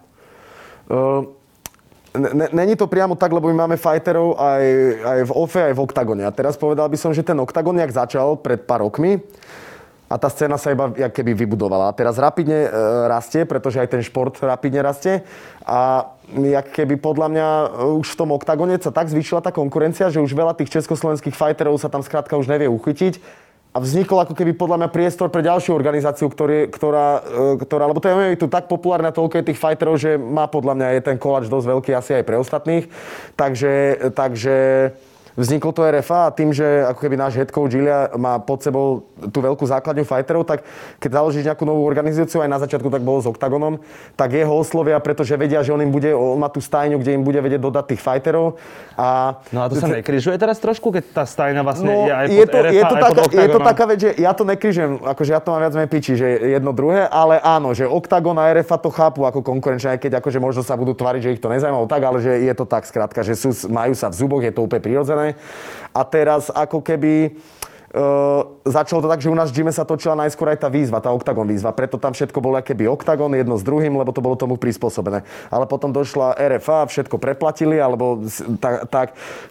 Uh... 0.91 1.40
Není 2.51 2.75
to 2.75 2.91
priamo 2.91 3.15
tak, 3.15 3.31
lebo 3.31 3.47
my 3.47 3.63
máme 3.63 3.77
fighterov 3.79 4.35
aj, 4.35 4.65
aj 4.99 5.19
v 5.23 5.31
OFE, 5.31 5.61
aj 5.71 5.73
v 5.79 5.83
OKTAGONE. 5.87 6.23
A 6.27 6.31
teraz 6.35 6.59
povedal 6.59 6.91
by 6.91 6.97
som, 6.99 7.15
že 7.15 7.23
ten 7.23 7.39
OKTAGON, 7.39 7.79
jak 7.79 7.91
začal 7.95 8.35
pred 8.35 8.67
pár 8.67 8.83
rokmi, 8.83 9.23
a 10.11 10.19
tá 10.19 10.27
scéna 10.27 10.59
sa 10.59 10.75
iba 10.75 10.91
jak 10.91 11.15
keby 11.15 11.31
vybudovala. 11.31 11.87
A 11.87 11.95
teraz 11.95 12.19
rapidne 12.19 12.67
e, 12.67 12.69
rastie, 13.07 13.47
pretože 13.47 13.79
aj 13.79 13.95
ten 13.95 14.03
šport 14.03 14.35
rapidne 14.43 14.83
rastie. 14.83 15.23
A 15.63 16.11
jak 16.35 16.67
keby 16.75 16.99
podľa 16.99 17.27
mňa 17.31 17.47
e, 17.47 17.67
už 18.03 18.11
v 18.11 18.19
tom 18.19 18.35
oktagone 18.35 18.75
sa 18.75 18.91
tak 18.91 19.07
zvýšila 19.07 19.39
tá 19.39 19.55
konkurencia, 19.55 20.11
že 20.11 20.19
už 20.19 20.35
veľa 20.35 20.59
tých 20.59 20.67
československých 20.67 21.31
fighterov 21.31 21.79
sa 21.79 21.87
tam 21.87 22.03
skrátka 22.03 22.35
už 22.35 22.51
nevie 22.51 22.67
uchytiť 22.67 23.23
a 23.71 23.77
vznikol 23.79 24.19
ako 24.19 24.35
keby 24.35 24.51
podľa 24.51 24.83
mňa 24.83 24.89
priestor 24.91 25.31
pre 25.31 25.47
ďalšiu 25.47 25.71
organizáciu, 25.71 26.27
ktorý, 26.27 26.67
ktorá, 26.67 27.23
e, 27.23 27.63
ktorá, 27.63 27.87
lebo 27.87 28.03
to 28.03 28.11
je 28.11 28.35
tu 28.35 28.51
tak 28.51 28.67
populárne 28.67 29.15
toľko 29.15 29.39
je 29.39 29.47
tých 29.47 29.61
fighterov, 29.63 29.95
že 29.95 30.19
má 30.19 30.51
podľa 30.51 30.75
mňa 30.75 30.87
je 30.99 31.01
ten 31.07 31.15
koláč 31.15 31.47
dosť 31.47 31.67
veľký 31.71 31.91
asi 31.95 32.19
aj 32.19 32.27
pre 32.27 32.35
ostatných. 32.35 32.85
Takže, 33.39 33.73
takže 34.11 34.55
vzniklo 35.35 35.71
to 35.71 35.87
RFA 35.87 36.27
a 36.27 36.33
tým, 36.33 36.51
že 36.51 36.63
ako 36.87 36.99
keby 36.99 37.15
náš 37.15 37.39
head 37.39 37.51
coach 37.51 37.71
Gilia 37.71 38.11
má 38.19 38.39
pod 38.39 38.63
sebou 38.63 39.07
tú 39.31 39.39
veľkú 39.39 39.63
základňu 39.63 40.03
fighterov, 40.03 40.43
tak 40.43 40.65
keď 40.97 41.21
založíš 41.21 41.47
nejakú 41.47 41.63
novú 41.63 41.85
organizáciu, 41.87 42.41
aj 42.43 42.49
na 42.51 42.59
začiatku 42.59 42.89
tak 42.91 43.05
bolo 43.05 43.21
s 43.23 43.27
Octagonom, 43.29 43.79
tak 44.17 44.35
jeho 44.35 44.51
oslovia, 44.51 44.97
pretože 44.99 45.37
vedia, 45.37 45.63
že 45.63 45.71
on 45.71 45.81
im 45.81 45.91
bude, 45.93 46.11
on 46.11 46.41
má 46.41 46.49
tú 46.49 46.59
stajňu, 46.59 46.99
kde 46.99 47.15
im 47.15 47.23
bude 47.23 47.39
vedieť 47.39 47.61
dodať 47.61 47.85
tých 47.95 48.01
fighterov. 48.01 48.57
A... 48.97 49.39
No 49.55 49.63
a 49.63 49.69
to 49.71 49.77
sa 49.79 49.87
nekrižuje 49.87 50.35
teraz 50.35 50.57
trošku, 50.59 50.91
keď 50.91 51.03
tá 51.13 51.23
stajňa 51.23 51.61
vlastne 51.63 51.87
no, 51.87 52.05
je 52.09 52.13
aj 52.13 52.25
je 52.27 52.45
to, 52.45 52.57
RFA, 52.57 52.73
je 52.73 52.83
to, 52.83 52.95
taká, 52.95 53.21
je 53.29 53.49
to 53.49 53.59
taká 53.59 53.83
vec, 53.87 53.99
že 54.01 54.09
ja 54.19 54.31
to 54.33 54.43
nekrižujem, 54.43 54.91
akože 55.05 55.31
ja 55.31 55.39
to 55.39 55.49
mám 55.53 55.61
viac 55.63 55.73
menej 55.77 55.91
piči, 55.91 56.13
že 56.17 56.27
jedno 56.59 56.71
druhé, 56.75 57.07
ale 57.07 57.39
áno, 57.39 57.71
že 57.71 57.87
Octagon 57.87 58.35
a 58.37 58.51
RFA 58.51 58.77
to 58.81 58.89
chápu 58.91 59.23
ako 59.23 59.45
konkurenčné, 59.45 59.97
aj 59.97 59.99
keď 60.01 60.11
akože 60.19 60.39
možno 60.41 60.61
sa 60.65 60.75
budú 60.75 60.97
tvariť, 60.97 61.21
že 61.21 61.33
ich 61.37 61.41
to 61.41 61.49
nezaujímalo 61.49 61.85
tak, 61.85 62.01
ale 62.01 62.17
že 62.19 62.31
je 62.41 62.53
to 62.57 62.65
tak 62.65 62.83
skrátka, 62.89 63.21
že 63.21 63.37
sú, 63.37 63.53
majú 63.69 63.93
sa 63.93 64.09
v 64.09 64.15
zuboch, 64.17 64.41
je 64.41 64.53
to 64.53 64.65
úplne 64.65 64.81
prirodzené. 64.81 65.20
A 65.91 66.01
teraz 66.07 66.49
ako 66.49 66.81
keby 66.81 67.35
Uh, 67.91 68.63
začalo 68.63 69.03
to 69.03 69.11
tak, 69.11 69.19
že 69.19 69.27
u 69.27 69.35
nás 69.35 69.51
v 69.51 69.59
gyme 69.59 69.73
sa 69.75 69.83
točila 69.83 70.15
najskôr 70.15 70.47
aj 70.47 70.63
tá 70.63 70.71
výzva, 70.71 71.03
tá 71.03 71.11
Octagon 71.11 71.43
výzva. 71.43 71.75
Preto 71.75 71.99
tam 71.99 72.15
všetko 72.15 72.39
bolo 72.39 72.55
keby 72.63 72.87
Octagon 72.87 73.35
jedno 73.35 73.59
s 73.59 73.67
druhým, 73.67 73.91
lebo 73.91 74.15
to 74.15 74.23
bolo 74.23 74.39
tomu 74.39 74.55
prispôsobené. 74.55 75.27
Ale 75.51 75.67
potom 75.67 75.91
došla 75.91 76.39
RFA, 76.39 76.87
všetko 76.87 77.19
preplatili, 77.19 77.83
alebo 77.83 78.23
tak, 78.63 78.87
tak 78.87 79.07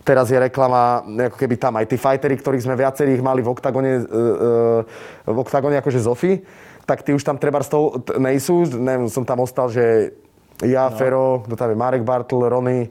teraz 0.09 0.33
je 0.33 0.41
reklama, 0.41 1.05
ako 1.29 1.37
keby 1.37 1.61
tam 1.61 1.77
aj 1.77 1.93
tí 1.93 2.00
fightery, 2.00 2.41
ktorých 2.41 2.65
sme 2.65 2.81
viacerých 2.81 3.21
mali 3.21 3.45
v 3.45 3.53
Octagone, 3.53 3.93
uh, 4.00 4.09
uh, 4.09 4.81
v 5.29 5.37
Octagone 5.37 5.77
akože 5.77 6.00
Zofi, 6.00 6.41
tak 6.89 7.05
tí 7.05 7.12
už 7.12 7.21
tam 7.21 7.37
treba 7.37 7.61
z 7.61 7.77
toho 7.77 8.00
nejsú. 8.17 8.65
Neviem, 8.73 9.12
som 9.12 9.29
tam 9.29 9.45
ostal, 9.45 9.69
že 9.69 10.17
ja, 10.65 10.89
no. 10.89 10.97
Fero, 10.97 11.45
kto 11.45 11.61
tam 11.61 11.69
je, 11.73 11.77
Marek 11.77 12.09
Bartl, 12.09 12.41
Rony, 12.41 12.89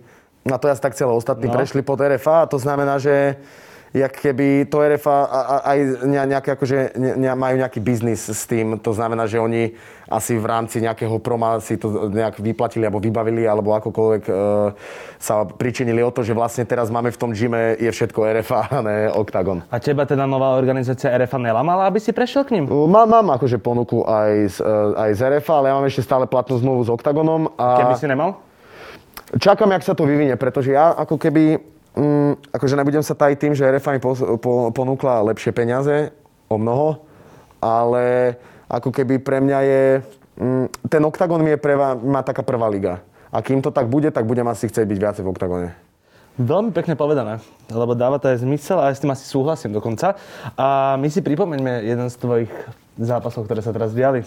a 0.48 0.58
to 0.58 0.72
ja 0.72 0.76
tak 0.80 0.96
celé 0.96 1.12
ostatní 1.12 1.52
no. 1.52 1.54
prešli 1.54 1.84
pod 1.84 2.00
RFA 2.00 2.46
a 2.46 2.50
to 2.50 2.56
znamená, 2.56 2.96
že 2.96 3.36
jak 3.94 4.14
keby 4.22 4.70
to 4.70 4.86
RFA 4.86 5.18
aj 5.66 5.78
ne- 6.06 6.28
nejaké, 6.30 6.54
akože, 6.54 6.94
ne, 6.98 7.34
majú 7.34 7.56
nejaký 7.58 7.82
biznis 7.82 8.22
s 8.22 8.46
tým. 8.46 8.78
To 8.86 8.94
znamená, 8.94 9.26
že 9.26 9.42
oni 9.42 9.74
asi 10.10 10.38
v 10.38 10.46
rámci 10.46 10.82
nejakého 10.82 11.18
proma 11.22 11.58
si 11.62 11.78
to 11.78 12.10
nejak 12.10 12.38
vyplatili 12.42 12.86
alebo 12.86 13.02
vybavili, 13.02 13.46
alebo 13.46 13.74
akokoľvek 13.78 14.24
e, 14.26 14.34
sa 15.22 15.46
pričinili 15.46 16.02
o 16.02 16.10
to, 16.14 16.26
že 16.26 16.34
vlastne 16.34 16.66
teraz 16.66 16.90
máme 16.90 17.14
v 17.14 17.18
tom 17.18 17.34
gyme 17.34 17.78
je 17.78 17.90
všetko 17.90 18.30
RFA, 18.42 18.62
a 18.70 18.82
ne 18.86 19.10
Octagon. 19.10 19.66
A 19.70 19.78
teba 19.82 20.06
teda 20.06 20.26
nová 20.30 20.58
organizácia 20.58 21.14
RFA 21.14 21.38
nelamala, 21.42 21.90
aby 21.90 21.98
si 22.02 22.14
prešiel 22.14 22.46
k 22.46 22.58
ním? 22.58 22.66
Mám, 22.70 23.10
mám 23.10 23.28
akože 23.38 23.58
ponuku 23.58 24.06
aj 24.06 24.34
z, 24.54 24.58
e, 24.62 24.78
aj 24.98 25.10
z 25.18 25.22
RFA, 25.38 25.54
ale 25.62 25.66
ja 25.70 25.76
mám 25.78 25.90
ešte 25.90 26.06
stále 26.06 26.26
platnú 26.30 26.62
zmluvu 26.62 26.82
s 26.86 26.90
Octagonom. 26.94 27.54
A... 27.58 27.86
Keby 27.86 27.94
si 27.98 28.06
nemal? 28.10 28.49
Čakám, 29.38 29.70
jak 29.78 29.86
sa 29.86 29.94
to 29.94 30.10
vyvinie, 30.10 30.34
pretože 30.42 30.74
ja 30.74 30.90
ako 30.98 31.22
keby, 31.22 31.62
mm, 31.94 32.50
akože 32.50 32.74
nebudem 32.74 33.06
sa 33.06 33.14
tajiť 33.14 33.38
tým, 33.38 33.54
že 33.54 33.70
RFA 33.70 33.94
mi 33.94 34.02
po, 34.02 34.18
po, 34.42 34.74
ponúkla 34.74 35.22
lepšie 35.30 35.54
peniaze, 35.54 36.10
o 36.50 36.58
mnoho, 36.58 37.06
ale 37.62 38.34
ako 38.66 38.90
keby 38.90 39.22
pre 39.22 39.38
mňa 39.38 39.60
je, 39.62 39.84
mm, 40.42 40.66
ten 40.90 41.02
OKTAGON 41.06 41.46
mi 41.46 41.54
je 41.54 41.62
pre 41.62 41.78
má 41.78 42.26
taká 42.26 42.42
prvá 42.42 42.66
liga. 42.66 43.06
A 43.30 43.46
kým 43.46 43.62
to 43.62 43.70
tak 43.70 43.86
bude, 43.86 44.10
tak 44.10 44.26
budem 44.26 44.50
asi 44.50 44.66
chcieť 44.66 44.90
byť 44.90 44.98
viacej 44.98 45.22
v 45.22 45.30
OKTAGONe. 45.30 45.70
Veľmi 46.40 46.72
pekne 46.74 46.96
povedané, 46.96 47.44
lebo 47.70 47.94
dáva 47.94 48.18
to 48.18 48.32
aj 48.32 48.42
zmysel 48.42 48.80
a 48.82 48.90
ja 48.90 48.96
s 48.96 49.04
tým 49.04 49.12
asi 49.12 49.28
súhlasím 49.28 49.76
dokonca. 49.76 50.18
A 50.58 50.98
my 50.98 51.12
si 51.12 51.22
pripomeňme 51.22 51.86
jeden 51.86 52.08
z 52.10 52.16
tvojich 52.16 52.52
zápasov, 52.98 53.46
ktoré 53.46 53.62
sa 53.62 53.76
teraz 53.76 53.94
diali. 53.94 54.24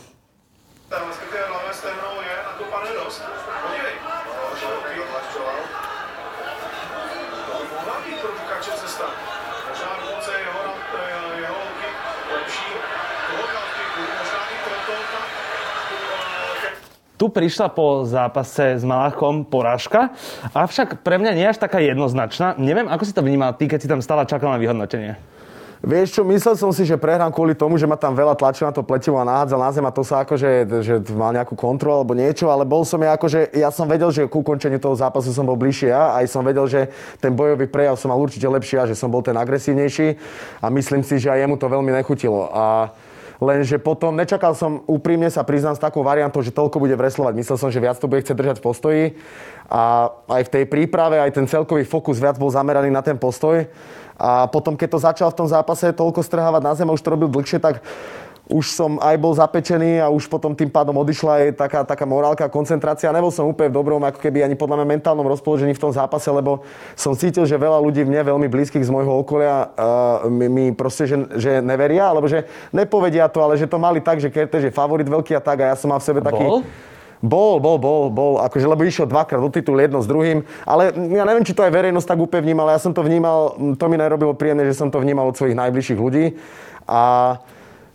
Tu 17.23 17.31
prišla 17.31 17.71
po 17.71 18.03
zápase 18.03 18.75
s 18.75 18.83
Malachom 18.83 19.47
porážka, 19.47 20.11
avšak 20.51 21.07
pre 21.07 21.23
mňa 21.23 21.39
nie 21.39 21.47
až 21.47 21.55
taká 21.55 21.79
jednoznačná. 21.79 22.59
Neviem, 22.59 22.91
ako 22.91 23.07
si 23.07 23.15
to 23.15 23.23
vnímal 23.23 23.55
ty, 23.55 23.71
keď 23.71 23.79
si 23.79 23.87
tam 23.87 24.03
stále 24.03 24.27
čakal 24.27 24.51
na 24.51 24.59
vyhodnotenie. 24.59 25.15
Vieš 25.87 26.19
čo, 26.19 26.27
myslel 26.27 26.59
som 26.59 26.75
si, 26.75 26.83
že 26.83 26.99
prehrám 26.99 27.31
kvôli 27.31 27.55
tomu, 27.55 27.79
že 27.79 27.87
ma 27.87 27.95
tam 27.95 28.19
veľa 28.19 28.35
tlačil 28.35 28.67
na 28.67 28.75
to 28.75 28.83
pletivo 28.83 29.23
a 29.23 29.27
nahádzal 29.27 29.55
na 29.63 29.71
zem 29.71 29.87
a 29.87 29.95
to 29.95 30.03
sa 30.03 30.27
akože, 30.27 30.67
že 30.83 30.99
mal 31.15 31.31
nejakú 31.31 31.55
kontrolu 31.55 32.03
alebo 32.03 32.19
niečo, 32.19 32.51
ale 32.51 32.67
bol 32.67 32.83
som 32.83 32.99
ja 32.99 33.15
akože, 33.15 33.55
ja 33.55 33.71
som 33.71 33.87
vedel, 33.87 34.11
že 34.11 34.27
ku 34.27 34.43
končeniu 34.43 34.83
toho 34.83 34.99
zápasu 34.99 35.31
som 35.31 35.47
bol 35.47 35.55
bližšie 35.55 35.95
ja, 35.95 36.19
aj 36.19 36.27
som 36.27 36.43
vedel, 36.43 36.67
že 36.67 36.91
ten 37.23 37.31
bojový 37.31 37.71
prejav 37.71 37.95
som 38.03 38.11
mal 38.11 38.19
určite 38.19 38.51
lepší 38.51 38.83
a 38.83 38.91
že 38.91 38.99
som 38.99 39.07
bol 39.07 39.23
ten 39.23 39.39
agresívnejší 39.39 40.19
a 40.59 40.67
myslím 40.75 41.07
si, 41.07 41.23
že 41.23 41.31
aj 41.31 41.47
jemu 41.47 41.55
to 41.55 41.71
veľmi 41.71 41.95
nechutilo. 41.95 42.51
A 42.51 42.91
Lenže 43.43 43.83
potom 43.83 44.15
nečakal 44.15 44.55
som, 44.55 44.87
úprimne 44.87 45.27
sa 45.27 45.43
priznám 45.43 45.75
s 45.75 45.83
takou 45.83 46.07
variantou, 46.07 46.47
že 46.47 46.55
toľko 46.55 46.79
bude 46.79 46.95
vreslovať. 46.95 47.35
Myslel 47.35 47.59
som, 47.59 47.75
že 47.75 47.83
viac 47.83 47.99
to 47.99 48.07
bude 48.07 48.23
chcieť 48.23 48.39
držať 48.39 48.57
v 48.63 48.67
postoji. 48.71 49.05
A 49.67 50.15
aj 50.31 50.47
v 50.47 50.53
tej 50.55 50.65
príprave, 50.71 51.19
aj 51.19 51.35
ten 51.35 51.51
celkový 51.51 51.83
fokus 51.83 52.23
viac 52.23 52.39
bol 52.39 52.55
zameraný 52.55 52.95
na 52.95 53.03
ten 53.03 53.19
postoj. 53.19 53.67
A 54.15 54.47
potom, 54.47 54.79
keď 54.79 54.89
to 54.95 54.99
začal 55.03 55.29
v 55.35 55.39
tom 55.43 55.49
zápase 55.51 55.91
toľko 55.91 56.23
strhávať 56.23 56.63
na 56.63 56.73
zem 56.79 56.87
už 56.87 57.03
to 57.03 57.11
robil 57.11 57.27
dlhšie, 57.27 57.59
tak 57.59 57.83
už 58.53 58.69
som 58.69 59.01
aj 59.01 59.17
bol 59.17 59.33
zapečený 59.33 60.05
a 60.05 60.13
už 60.13 60.29
potom 60.29 60.53
tým 60.53 60.69
pádom 60.69 60.93
odišla 61.01 61.33
aj 61.33 61.49
taká, 61.57 61.81
taká 61.89 62.05
morálka, 62.05 62.53
koncentrácia. 62.53 63.09
Nebol 63.09 63.33
som 63.33 63.49
úplne 63.49 63.73
v 63.73 63.77
dobrom, 63.81 64.05
ako 64.05 64.21
keby 64.21 64.45
ani 64.45 64.55
podľa 64.61 64.85
mňa 64.85 64.87
mentálnom 65.01 65.25
rozpoložení 65.25 65.73
v 65.73 65.81
tom 65.81 65.89
zápase, 65.89 66.29
lebo 66.29 66.61
som 66.93 67.17
cítil, 67.17 67.49
že 67.49 67.57
veľa 67.57 67.81
ľudí 67.81 68.05
mne 68.05 68.21
veľmi 68.21 68.53
blízkych 68.53 68.85
z 68.85 68.93
môjho 68.93 69.25
okolia 69.25 69.73
uh, 69.73 70.29
mi, 70.29 70.53
mi 70.53 70.65
proste, 70.77 71.09
že, 71.09 71.17
že 71.41 71.65
neveria, 71.65 72.13
alebo 72.13 72.29
že 72.29 72.45
nepovedia 72.77 73.25
to, 73.33 73.41
ale 73.41 73.57
že 73.57 73.65
to 73.65 73.81
mali 73.81 74.05
tak, 74.05 74.21
že 74.21 74.29
Kerte, 74.29 74.61
že 74.61 74.69
favorit 74.69 75.09
veľký 75.09 75.33
a 75.33 75.41
tak 75.41 75.65
a 75.65 75.73
ja 75.73 75.77
som 75.81 75.89
mal 75.89 75.99
v 75.99 76.07
sebe 76.13 76.21
taký... 76.21 76.45
Bol? 76.45 76.61
Bol, 77.23 77.63
bol, 77.63 77.79
bol, 77.79 78.11
bol, 78.11 78.33
akože, 78.43 78.67
lebo 78.67 78.83
išiel 78.83 79.07
dvakrát 79.07 79.39
do 79.39 79.47
titulu, 79.47 79.79
jedno 79.79 80.03
s 80.03 80.11
druhým, 80.11 80.43
ale 80.67 80.91
ja 80.91 81.23
neviem, 81.23 81.47
či 81.47 81.55
to 81.55 81.63
aj 81.63 81.71
verejnosť 81.71 82.11
tak 82.11 82.19
úplne 82.19 82.51
vnímala, 82.51 82.75
ja 82.75 82.83
som 82.83 82.91
to 82.91 82.99
vnímal, 82.99 83.55
to 83.79 83.85
mi 83.87 83.95
nerobilo 83.95 84.35
príjemné, 84.35 84.67
že 84.67 84.75
som 84.75 84.91
to 84.91 84.99
vnímal 84.99 85.31
od 85.31 85.39
svojich 85.39 85.55
najbližších 85.55 86.03
ľudí 86.03 86.35
a 86.83 87.39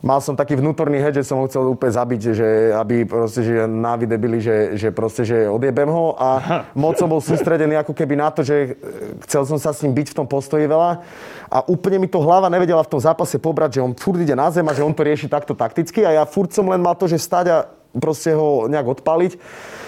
mal 0.02 0.22
som 0.22 0.38
taký 0.38 0.54
vnútorný 0.54 1.02
head, 1.02 1.18
že 1.18 1.26
som 1.26 1.42
ho 1.42 1.50
chcel 1.50 1.66
úplne 1.66 1.94
zabiť, 1.94 2.22
že 2.34 2.48
aby 2.78 3.06
proste, 3.10 3.42
že 3.42 3.66
návide 3.66 4.14
byli, 4.18 4.38
že, 4.38 4.58
že 4.78 4.90
proste, 4.94 5.26
že 5.26 5.50
odjebem 5.50 5.90
ho. 5.90 6.14
A 6.18 6.30
moc 6.78 7.02
som 7.02 7.10
bol 7.10 7.18
sústredený 7.18 7.82
ako 7.82 7.98
keby 7.98 8.14
na 8.14 8.30
to, 8.30 8.46
že 8.46 8.78
chcel 9.26 9.44
som 9.50 9.58
sa 9.58 9.74
s 9.74 9.82
ním 9.82 9.98
byť 9.98 10.14
v 10.14 10.18
tom 10.22 10.28
postoji 10.30 10.70
veľa. 10.70 11.02
A 11.50 11.58
úplne 11.66 11.98
mi 11.98 12.10
to 12.12 12.22
hlava 12.22 12.52
nevedela 12.52 12.86
v 12.86 12.92
tom 12.94 13.02
zápase 13.02 13.42
pobrať, 13.42 13.82
že 13.82 13.84
on 13.86 13.98
furt 13.98 14.22
ide 14.22 14.38
na 14.38 14.54
zem 14.54 14.68
a 14.68 14.76
že 14.78 14.86
on 14.86 14.94
to 14.94 15.02
rieši 15.02 15.32
takto 15.32 15.58
takticky. 15.58 16.06
A 16.06 16.22
ja 16.22 16.24
furt 16.30 16.54
som 16.54 16.70
len 16.70 16.82
mal 16.84 16.94
to, 16.94 17.10
že 17.10 17.18
stať 17.18 17.46
a 17.50 17.58
proste 17.98 18.38
ho 18.38 18.70
nejak 18.70 19.02
odpaliť. 19.02 19.34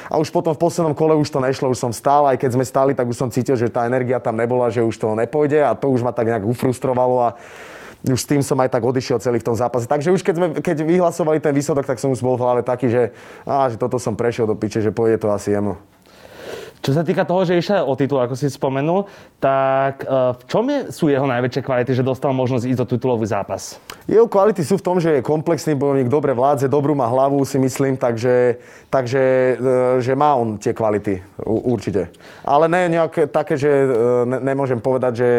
A 0.09 0.17
už 0.17 0.33
potom 0.33 0.57
v 0.57 0.61
poslednom 0.65 0.97
kole 0.97 1.13
už 1.13 1.29
to 1.29 1.37
nešlo, 1.37 1.69
už 1.69 1.77
som 1.77 1.93
stál, 1.93 2.25
aj 2.25 2.41
keď 2.41 2.57
sme 2.57 2.65
stáli, 2.65 2.91
tak 2.97 3.05
už 3.05 3.13
som 3.13 3.29
cítil, 3.29 3.53
že 3.53 3.69
tá 3.69 3.85
energia 3.85 4.17
tam 4.17 4.41
nebola, 4.41 4.73
že 4.73 4.81
už 4.81 4.97
to 4.97 5.13
nepôjde 5.13 5.61
a 5.61 5.77
to 5.77 5.85
už 5.93 6.01
ma 6.01 6.09
tak 6.09 6.25
nejak 6.25 6.49
ufrustrovalo 6.49 7.29
a 7.29 7.37
už 8.07 8.19
s 8.19 8.29
tým 8.29 8.39
som 8.39 8.55
aj 8.63 8.71
tak 8.71 8.83
odišiel 8.83 9.19
celý 9.19 9.43
v 9.43 9.47
tom 9.51 9.55
zápase. 9.59 9.83
Takže 9.83 10.15
už 10.15 10.23
keď, 10.23 10.35
sme, 10.35 10.47
keď 10.63 10.77
vyhlasovali 10.87 11.43
ten 11.43 11.51
výsledok, 11.51 11.83
tak 11.83 11.99
som 11.99 12.15
už 12.15 12.23
bol 12.23 12.39
v 12.39 12.43
hlave 12.47 12.61
taký, 12.63 12.87
že, 12.87 13.03
á, 13.43 13.67
že 13.67 13.75
toto 13.75 13.99
som 13.99 14.15
prešiel 14.15 14.47
do 14.47 14.55
piče, 14.55 14.79
že 14.79 14.95
pôjde 14.95 15.19
to 15.19 15.27
asi 15.27 15.51
jemu. 15.51 15.75
Čo 16.79 16.95
sa 16.95 17.03
týka 17.03 17.27
toho, 17.27 17.43
že 17.43 17.59
išiel 17.59 17.83
o 17.83 17.91
titul, 17.99 18.23
ako 18.23 18.39
si 18.39 18.47
spomenul, 18.47 19.03
tak 19.43 20.07
e, 20.07 20.31
v 20.31 20.43
čom 20.47 20.63
je, 20.63 20.79
sú 20.95 21.11
jeho 21.11 21.27
najväčšie 21.27 21.59
kvality, 21.59 21.91
že 21.91 22.07
dostal 22.07 22.31
možnosť 22.31 22.71
ísť 22.71 22.79
do 22.79 22.87
titulový 22.87 23.27
zápas? 23.27 23.83
Jeho 24.07 24.31
kvality 24.31 24.63
sú 24.63 24.79
v 24.79 24.85
tom, 24.87 24.95
že 24.95 25.19
je 25.19 25.27
komplexný 25.27 25.75
bojovník, 25.75 26.07
dobre 26.07 26.31
vládze, 26.31 26.71
dobrú 26.71 26.95
má 26.95 27.11
hlavu, 27.11 27.43
si 27.43 27.59
myslím, 27.59 27.99
takže, 27.99 28.63
takže 28.87 29.19
e, 29.19 29.53
že 29.99 30.15
má 30.15 30.39
on 30.39 30.55
tie 30.55 30.71
kvality, 30.71 31.19
určite. 31.43 32.15
Ale 32.47 32.71
ne 32.71 32.87
nejaké 32.95 33.27
také, 33.27 33.59
že 33.59 33.67
e, 33.67 33.87
ne, 34.23 34.39
nemôžem 34.39 34.79
povedať, 34.79 35.13
že 35.19 35.29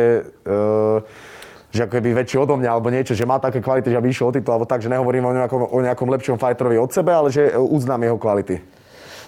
že 1.71 1.87
ako 1.87 1.93
keby 1.99 2.15
väčší 2.19 2.37
odo 2.43 2.59
mňa 2.59 2.71
alebo 2.71 2.91
niečo, 2.91 3.15
že 3.15 3.27
má 3.27 3.39
také 3.39 3.63
kvality, 3.63 3.91
že 3.91 3.99
aby 3.99 4.11
išiel 4.11 4.31
o 4.31 4.35
titul, 4.35 4.55
alebo 4.59 4.67
tak, 4.67 4.83
že 4.83 4.91
nehovorím 4.91 5.31
o 5.31 5.33
nejakom, 5.35 5.61
o 5.71 5.79
nejakom 5.83 6.09
lepšom 6.11 6.37
fighterovi 6.37 6.77
od 6.83 6.91
sebe, 6.91 7.15
ale 7.15 7.31
že 7.31 7.55
uznám 7.55 8.07
jeho 8.07 8.19
kvality. 8.19 8.59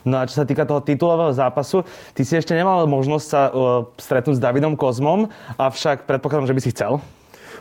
No 0.02 0.18
a 0.18 0.26
čo 0.26 0.42
sa 0.42 0.44
týka 0.46 0.66
toho 0.66 0.82
titulového 0.82 1.30
zápasu, 1.30 1.86
ty 2.10 2.26
si 2.26 2.34
ešte 2.34 2.58
nemal 2.58 2.82
možnosť 2.90 3.26
sa 3.26 3.42
uh, 3.46 3.86
stretnúť 3.94 4.38
s 4.38 4.42
Davidom 4.42 4.74
Kozmom, 4.74 5.30
avšak 5.54 6.10
predpokladám, 6.10 6.50
že 6.50 6.56
by 6.58 6.62
si 6.62 6.74
chcel. 6.74 6.98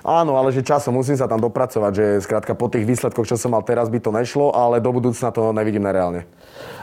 Áno, 0.02 0.34
ale 0.34 0.50
že 0.50 0.66
časom 0.66 0.98
musím 0.98 1.14
sa 1.14 1.30
tam 1.30 1.38
dopracovať, 1.38 1.92
že 1.94 2.06
skrátka 2.26 2.58
po 2.58 2.66
tých 2.66 2.90
výsledkoch, 2.90 3.30
čo 3.30 3.38
som 3.38 3.54
mal 3.54 3.62
teraz, 3.62 3.86
by 3.86 4.02
to 4.02 4.10
nešlo, 4.10 4.50
ale 4.50 4.82
do 4.82 4.90
budúcna 4.90 5.30
to 5.30 5.54
nevidím 5.54 5.86
nereálne. 5.86 6.26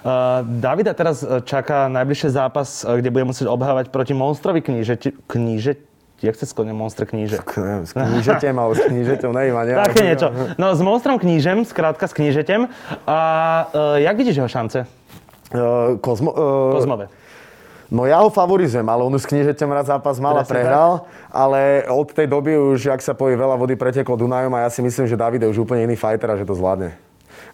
Uh, 0.06 0.46
Davida 0.46 0.94
teraz 0.94 1.26
e, 1.26 1.42
čaká 1.42 1.90
najbližší 1.90 2.30
zápas, 2.30 2.86
e, 2.86 3.02
kde 3.02 3.10
bude 3.10 3.26
musieť 3.26 3.50
obhávať 3.50 3.90
proti 3.90 4.14
Monstrovi 4.14 4.62
kníže, 4.62 5.10
kníže, 5.26 5.82
jak 6.22 6.34
sa 6.34 6.46
sklonia 6.46 6.74
Monster 6.74 7.06
kníže? 7.06 7.38
Neviem, 7.56 7.84
s 7.86 7.92
knížetem, 7.94 8.54
ale 8.58 8.72
s 8.74 8.82
knížeťom 8.90 9.30
neviem 9.30 9.56
ani. 9.56 9.70
Také 9.78 10.02
niečo. 10.02 10.28
No 10.58 10.74
s 10.74 10.80
Monstrom 10.82 11.16
knížem, 11.22 11.62
skrátka 11.62 12.10
s 12.10 12.14
knížetem. 12.14 12.66
A 13.06 13.18
uh, 13.70 14.02
jak 14.02 14.14
vidíš 14.18 14.42
jeho 14.42 14.50
šance? 14.50 14.86
Uh, 15.54 15.96
Kozmo, 16.02 16.34
uh, 16.34 16.74
Kozmové. 16.74 17.06
No 17.88 18.04
ja 18.04 18.20
ho 18.20 18.28
favorizujem, 18.28 18.84
ale 18.84 19.00
on 19.00 19.16
už 19.16 19.24
s 19.24 19.30
knížeťom 19.32 19.70
raz 19.72 19.88
zápas 19.88 20.20
mal 20.20 20.36
a 20.36 20.44
prehral, 20.44 21.08
ale 21.32 21.88
od 21.88 22.12
tej 22.12 22.28
doby 22.28 22.52
už, 22.52 22.92
ak 22.92 23.00
sa 23.00 23.16
povie, 23.16 23.32
veľa 23.32 23.56
vody 23.56 23.80
preteklo 23.80 24.12
Dunajom 24.12 24.52
a 24.60 24.68
ja 24.68 24.70
si 24.70 24.84
myslím, 24.84 25.08
že 25.08 25.16
David 25.16 25.40
je 25.40 25.48
už 25.48 25.64
úplne 25.64 25.88
iný 25.88 25.96
fighter 25.96 26.28
a 26.28 26.36
že 26.36 26.44
to 26.44 26.52
zvládne. 26.52 26.92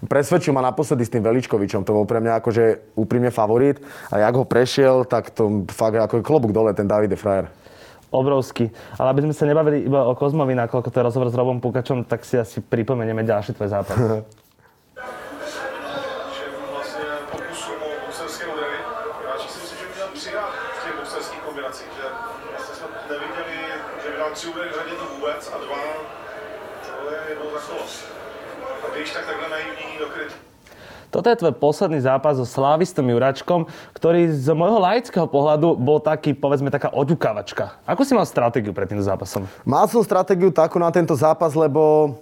Presvedčil 0.02 0.50
ma 0.50 0.58
naposledy 0.58 1.06
s 1.06 1.12
tým 1.14 1.22
Veličkovičom, 1.22 1.86
to 1.86 1.94
bol 1.94 2.02
pre 2.02 2.18
mňa 2.18 2.42
akože 2.42 2.98
úprimne 2.98 3.30
favorit 3.30 3.78
a 4.10 4.26
jak 4.26 4.34
ho 4.34 4.42
prešiel, 4.42 5.06
tak 5.06 5.30
to 5.30 5.62
fakt 5.70 5.94
ako 5.94 6.18
klobúk 6.18 6.50
dole, 6.50 6.74
ten 6.74 6.90
David 6.90 7.14
je 7.14 7.20
frajer. 7.20 7.46
Obrovský. 8.14 8.70
Ale 8.94 9.10
aby 9.10 9.26
sme 9.26 9.34
sa 9.34 9.44
nebavili 9.50 9.90
iba 9.90 10.06
o 10.06 10.14
Kozmovi, 10.14 10.54
nakoľko 10.54 10.88
to 10.88 10.96
je 11.02 11.06
rozhovor 11.10 11.28
s 11.28 11.34
Robom 11.34 11.58
Pukačom, 11.58 12.06
tak 12.06 12.22
si 12.22 12.38
asi 12.38 12.62
pripomenieme 12.62 13.26
ďalší 13.26 13.58
tvoj 13.58 13.68
zápas. 13.74 13.98
tři 24.34 24.46
údery 24.48 24.68
v 24.68 24.74
řadě 24.74 24.90
to 24.90 25.14
vůbec 25.14 25.52
a 25.54 25.58
dva, 25.58 25.82
to 26.86 27.10
je 27.14 27.20
jednou 27.28 27.50
za 27.50 27.58
kolo. 27.58 27.82
A 28.84 28.94
když 28.94 29.12
tak 29.12 29.26
takhle 29.26 29.48
naivní. 29.48 29.98
Toto 31.14 31.30
je 31.30 31.38
tvoj 31.38 31.54
posledný 31.54 32.02
zápas 32.02 32.34
so 32.34 32.42
Slavistom 32.42 33.06
Juračkom, 33.06 33.70
ktorý 33.94 34.34
z 34.34 34.50
môjho 34.50 34.82
laického 34.82 35.30
pohľadu 35.30 35.78
bol 35.78 36.02
taký, 36.02 36.34
povedzme, 36.34 36.74
taká 36.74 36.90
oďukávačka. 36.90 37.78
Ako 37.86 38.02
si 38.02 38.18
mal 38.18 38.26
stratégiu 38.26 38.74
pred 38.74 38.90
týmto 38.90 39.06
zápasom? 39.06 39.46
Mal 39.62 39.86
som 39.86 40.02
stratégiu 40.02 40.50
takú 40.50 40.82
na 40.82 40.90
tento 40.90 41.14
zápas, 41.14 41.54
lebo 41.54 42.18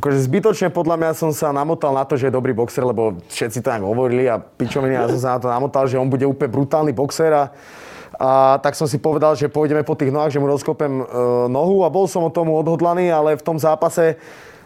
akože 0.00 0.24
zbytočne 0.24 0.72
podľa 0.72 0.96
mňa 0.96 1.10
som 1.20 1.36
sa 1.36 1.52
namotal 1.52 1.92
na 1.92 2.08
to, 2.08 2.16
že 2.16 2.32
je 2.32 2.36
dobrý 2.40 2.56
boxer, 2.56 2.80
lebo 2.80 3.20
všetci 3.28 3.60
to 3.60 3.68
tak 3.68 3.84
hovorili 3.84 4.24
a 4.24 4.40
pičoviny, 4.40 4.96
ja 4.96 5.04
som 5.12 5.20
sa 5.20 5.30
na 5.36 5.40
to 5.44 5.48
namotal, 5.52 5.84
že 5.84 6.00
on 6.00 6.08
bude 6.08 6.24
úplne 6.24 6.48
brutálny 6.48 6.96
boxer 6.96 7.28
a, 7.28 7.52
A 8.16 8.56
tak 8.64 8.72
som 8.72 8.88
si 8.88 8.96
povedal, 8.96 9.36
že 9.36 9.52
pôjdeme 9.52 9.84
po 9.84 9.92
tých 9.92 10.10
nohách, 10.10 10.32
že 10.32 10.40
mu 10.40 10.48
rozkopem 10.48 10.90
e, 10.90 11.04
nohu 11.52 11.84
a 11.84 11.92
bol 11.92 12.08
som 12.08 12.24
o 12.24 12.32
tomu 12.32 12.56
odhodlaný, 12.56 13.12
ale 13.12 13.36
v 13.36 13.44
tom 13.44 13.60
zápase 13.60 14.16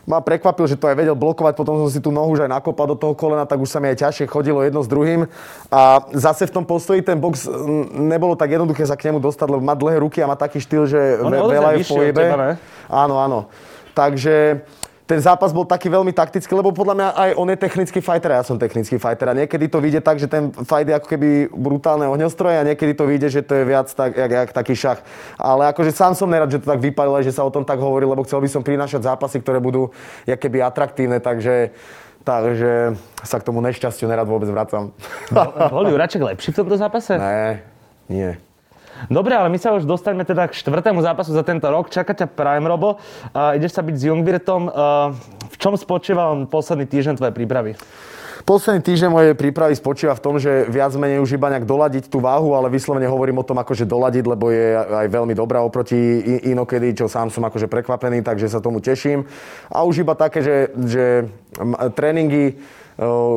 ma 0.03 0.19
prekvapil, 0.19 0.67
že 0.67 0.75
to 0.79 0.91
aj 0.91 0.99
vedel 0.99 1.15
blokovať, 1.15 1.55
potom 1.55 1.79
som 1.79 1.89
si 1.91 2.03
tú 2.03 2.11
nohu 2.11 2.35
už 2.35 2.47
aj 2.47 2.51
nakopal 2.51 2.91
do 2.91 2.99
toho 2.99 3.15
kolena, 3.15 3.47
tak 3.47 3.63
už 3.63 3.71
sa 3.71 3.79
mi 3.79 3.87
aj 3.95 4.03
ťažšie 4.03 4.27
chodilo 4.27 4.59
jedno 4.63 4.83
s 4.83 4.91
druhým. 4.91 5.31
A 5.71 6.03
zase 6.11 6.51
v 6.51 6.55
tom 6.55 6.65
postoji 6.67 7.07
ten 7.07 7.19
box 7.19 7.47
nebolo 7.95 8.35
tak 8.35 8.51
jednoduché 8.51 8.83
sa 8.83 8.99
k 8.99 9.11
nemu 9.11 9.23
dostať, 9.23 9.47
lebo 9.47 9.63
má 9.63 9.79
dlhé 9.79 10.03
ruky 10.03 10.19
a 10.19 10.27
má 10.27 10.35
taký 10.35 10.59
štýl, 10.59 10.91
že 10.91 11.23
On 11.23 11.31
ve- 11.31 11.39
veľa 11.39 11.71
je 11.79 11.87
v 11.87 12.19
ne? 12.19 12.51
Áno, 12.91 13.23
áno. 13.23 13.39
Takže 13.93 14.65
ten 15.13 15.21
zápas 15.21 15.53
bol 15.53 15.69
taký 15.69 15.93
veľmi 15.93 16.17
taktický, 16.17 16.49
lebo 16.57 16.73
podľa 16.73 16.97
mňa 16.97 17.09
aj 17.13 17.31
on 17.37 17.45
je 17.53 17.59
technický 17.61 18.01
fighter 18.01 18.33
a 18.33 18.41
ja 18.41 18.45
som 18.49 18.57
technický 18.57 18.97
fighter. 18.97 19.29
A 19.29 19.37
niekedy 19.37 19.69
to 19.69 19.77
vyjde 19.77 20.01
tak, 20.01 20.17
že 20.17 20.25
ten 20.25 20.49
fight 20.65 20.89
je 20.89 20.97
ako 20.97 21.05
keby 21.05 21.53
brutálne 21.53 22.09
ohňostroje 22.09 22.57
a 22.57 22.65
niekedy 22.65 22.97
to 22.97 23.05
vyjde, 23.05 23.29
že 23.29 23.41
to 23.45 23.61
je 23.61 23.69
viac 23.69 23.93
tak, 23.93 24.17
jak, 24.17 24.33
jak 24.33 24.49
taký 24.57 24.73
šach. 24.73 25.05
Ale 25.37 25.69
akože 25.69 25.93
sám 25.93 26.17
som 26.17 26.33
nerad, 26.33 26.49
že 26.49 26.65
to 26.65 26.73
tak 26.73 26.81
vypadlo, 26.81 27.21
že 27.21 27.29
sa 27.29 27.45
o 27.45 27.53
tom 27.53 27.61
tak 27.61 27.77
hovorí, 27.77 28.09
lebo 28.09 28.25
chcel 28.25 28.41
by 28.41 28.49
som 28.49 28.65
prinášať 28.65 29.05
zápasy, 29.05 29.45
ktoré 29.45 29.61
budú 29.61 29.93
jak 30.25 30.41
keby 30.41 30.65
atraktívne, 30.65 31.21
takže 31.21 31.77
Takže 32.23 32.95
sa 33.27 33.43
k 33.43 33.47
tomu 33.51 33.59
nešťastiu 33.67 34.07
nerad 34.07 34.31
vôbec 34.31 34.47
vracam. 34.47 34.95
Bol 35.75 35.91
Juraček 35.91 36.23
lepší 36.23 36.55
v 36.55 36.63
tomto 36.63 36.79
zápase? 36.79 37.19
ne, 37.19 37.67
nie. 38.07 38.39
Dobre, 39.11 39.35
ale 39.35 39.51
my 39.51 39.59
sa 39.59 39.75
už 39.75 39.89
dostaneme 39.89 40.23
teda 40.23 40.47
k 40.47 40.59
štvrtému 40.59 41.03
zápasu 41.03 41.35
za 41.35 41.43
tento 41.43 41.67
rok. 41.67 41.91
Čaká 41.91 42.15
ťa 42.15 42.31
Prime 42.31 42.67
Robo. 42.69 42.99
Uh, 43.33 43.57
ideš 43.59 43.75
sa 43.75 43.83
byť 43.83 43.95
s 43.99 44.03
Jungwirtom. 44.07 44.69
Uh, 44.69 45.17
v 45.49 45.57
čom 45.59 45.75
spočíval 45.75 46.47
posledný 46.47 46.87
týždeň 46.87 47.19
tvoje 47.19 47.33
prípravy? 47.35 47.75
Posledný 48.43 48.83
týždeň 48.83 49.11
mojej 49.15 49.35
prípravy 49.39 49.71
spočíva 49.79 50.19
v 50.19 50.25
tom, 50.25 50.35
že 50.35 50.67
viac 50.67 50.91
menej 50.99 51.23
už 51.23 51.39
iba 51.39 51.47
nejak 51.47 51.63
doladiť 51.63 52.11
tú 52.11 52.19
váhu, 52.19 52.59
ale 52.59 52.75
vyslovene 52.75 53.07
hovorím 53.07 53.39
o 53.39 53.47
tom 53.47 53.55
akože 53.63 53.87
doladiť, 53.87 54.25
lebo 54.27 54.51
je 54.51 54.75
aj 54.75 55.07
veľmi 55.15 55.31
dobrá 55.31 55.63
oproti 55.63 55.95
inokedy, 56.51 56.91
čo 56.99 57.07
sám 57.07 57.31
som 57.31 57.47
akože 57.47 57.71
prekvapený, 57.71 58.27
takže 58.27 58.51
sa 58.51 58.59
tomu 58.59 58.83
teším. 58.83 59.23
A 59.71 59.87
už 59.87 60.03
iba 60.03 60.19
také, 60.19 60.43
že, 60.43 60.57
že 60.75 61.05
tréningy 61.95 62.59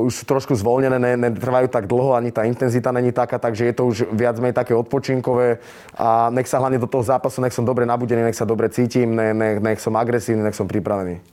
už 0.02 0.12
sú 0.12 0.24
trošku 0.26 0.52
zvolnené, 0.54 1.00
ne, 1.00 1.16
netrvajú 1.16 1.68
tak 1.68 1.88
dlho, 1.88 2.12
ani 2.12 2.30
tá 2.30 2.44
intenzita 2.44 2.92
není 2.92 3.12
taká, 3.12 3.40
takže 3.40 3.66
je 3.66 3.74
to 3.74 3.84
už 3.88 3.98
viac 4.12 4.36
menej 4.36 4.52
také 4.54 4.76
odpočinkové 4.76 5.58
a 5.96 6.28
nech 6.28 6.46
sa 6.46 6.60
hlavne 6.60 6.76
do 6.76 6.86
toho 6.86 7.02
zápasu, 7.02 7.40
nech 7.40 7.56
som 7.56 7.64
dobre 7.64 7.88
nabudený, 7.88 8.24
nech 8.24 8.36
sa 8.36 8.44
dobre 8.44 8.68
cítim, 8.68 9.16
ne, 9.16 9.32
nech, 9.32 9.58
nech 9.60 9.80
som 9.80 9.96
agresívny, 9.96 10.44
nech 10.44 10.56
som 10.56 10.68
pripravený. 10.68 11.24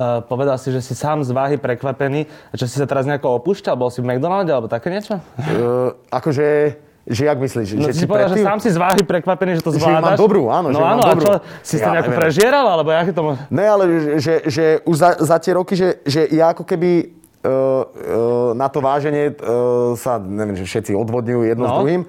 Uh, 0.00 0.24
povedal 0.24 0.56
si, 0.56 0.72
že 0.72 0.80
si 0.80 0.96
sám 0.96 1.20
z 1.20 1.28
váhy 1.28 1.60
prekvapený. 1.60 2.24
A 2.24 2.56
čo 2.56 2.64
si 2.64 2.72
sa 2.72 2.88
teraz 2.88 3.04
nejako 3.04 3.36
opúšťal? 3.36 3.76
Bol 3.76 3.92
si 3.92 4.00
v 4.00 4.08
McDonalde 4.08 4.48
alebo 4.48 4.64
také 4.64 4.88
niečo? 4.88 5.20
Uh, 5.36 5.92
akože, 6.08 6.72
že 7.04 7.22
jak 7.28 7.36
myslíš? 7.36 7.68
No, 7.76 7.84
že 7.84 7.92
si 7.92 8.08
povedal, 8.08 8.32
že 8.32 8.40
predtým- 8.40 8.48
sám 8.48 8.58
si 8.64 8.72
z 8.72 8.80
váhy 8.80 9.04
prekvapený, 9.04 9.60
že 9.60 9.62
to 9.62 9.76
Že 9.76 9.84
zvládaš. 9.84 10.00
mám 10.00 10.16
dobrú, 10.16 10.48
áno, 10.48 10.72
No 10.72 10.80
že 10.80 10.84
áno, 10.88 11.02
mám 11.04 11.04
a 11.04 11.12
dobrú. 11.12 11.24
čo? 11.28 11.32
Si 11.60 11.76
si 11.76 11.76
to 11.76 11.84
Ja 11.84 11.92
nejako 11.92 12.08
neviem. 12.08 12.20
prežieral, 12.24 12.64
alebo 12.66 12.88
aké 12.96 13.12
to... 13.12 13.22
Ne, 13.52 13.66
ale 13.68 13.82
že, 13.84 14.10
že, 14.16 14.34
že 14.48 14.64
už 14.88 14.96
za, 14.96 15.10
za 15.20 15.36
tie 15.36 15.52
roky, 15.52 15.76
že, 15.76 16.00
že 16.08 16.20
ja 16.32 16.56
ako 16.56 16.64
keby 16.64 17.19
na 18.54 18.68
to 18.68 18.84
váženie 18.84 19.32
uh, 19.32 19.96
sa, 19.96 20.20
neviem, 20.20 20.60
že 20.60 20.68
všetci 20.68 20.92
odvodňujú 20.92 21.40
jedno 21.48 21.64
No. 21.64 21.72
s 21.72 21.74
druhým. 21.80 22.02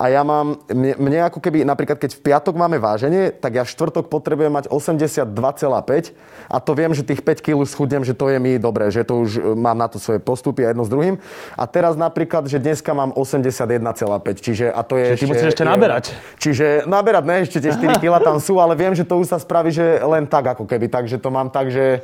A 0.00 0.10
ja 0.10 0.26
mám, 0.26 0.58
mne, 0.66 0.98
mne 0.98 1.30
ako 1.30 1.38
keby, 1.38 1.62
napríklad 1.62 1.94
keď 1.94 2.18
v 2.18 2.20
piatok 2.26 2.58
máme 2.58 2.82
váženie, 2.82 3.30
tak 3.30 3.54
ja 3.54 3.62
v 3.62 3.70
štvrtok 3.70 4.10
potrebujem 4.10 4.50
mať 4.50 4.66
82,5 4.66 6.10
a 6.50 6.56
to 6.58 6.72
viem, 6.74 6.90
že 6.90 7.06
tých 7.06 7.22
5 7.22 7.38
kg 7.38 7.62
schudnem, 7.62 8.02
že 8.02 8.10
to 8.10 8.26
je 8.26 8.42
mi 8.42 8.58
dobré, 8.58 8.90
že 8.90 9.06
to 9.06 9.22
už 9.22 9.30
e, 9.38 9.40
mám 9.54 9.78
na 9.78 9.86
to 9.86 10.02
svoje 10.02 10.18
postupy 10.18 10.66
a 10.66 10.74
jedno 10.74 10.82
s 10.82 10.90
druhým. 10.90 11.22
A 11.54 11.64
teraz 11.70 11.94
napríklad, 11.94 12.50
že 12.50 12.58
dneska 12.58 12.90
mám 12.90 13.14
81,5, 13.14 14.42
čiže 14.42 14.74
a 14.74 14.80
to 14.82 14.98
je 14.98 15.14
Čiže 15.14 15.22
ty 15.22 15.26
musíš 15.30 15.48
ešte 15.54 15.64
naberať. 15.68 16.04
Čiže 16.40 16.66
naberať, 16.90 17.24
ne, 17.28 17.36
ešte 17.46 17.62
tie 17.62 17.70
4 17.70 18.02
kg 18.02 18.18
tam 18.18 18.42
sú, 18.42 18.58
ale 18.58 18.74
viem, 18.74 18.98
že 18.98 19.06
to 19.06 19.22
už 19.22 19.30
sa 19.30 19.38
spraví, 19.38 19.70
že 19.70 20.02
len 20.02 20.26
tak 20.26 20.58
ako 20.58 20.66
keby, 20.66 20.90
takže 20.90 21.22
to 21.22 21.30
mám 21.30 21.46
tak, 21.46 21.70
že 21.70 22.02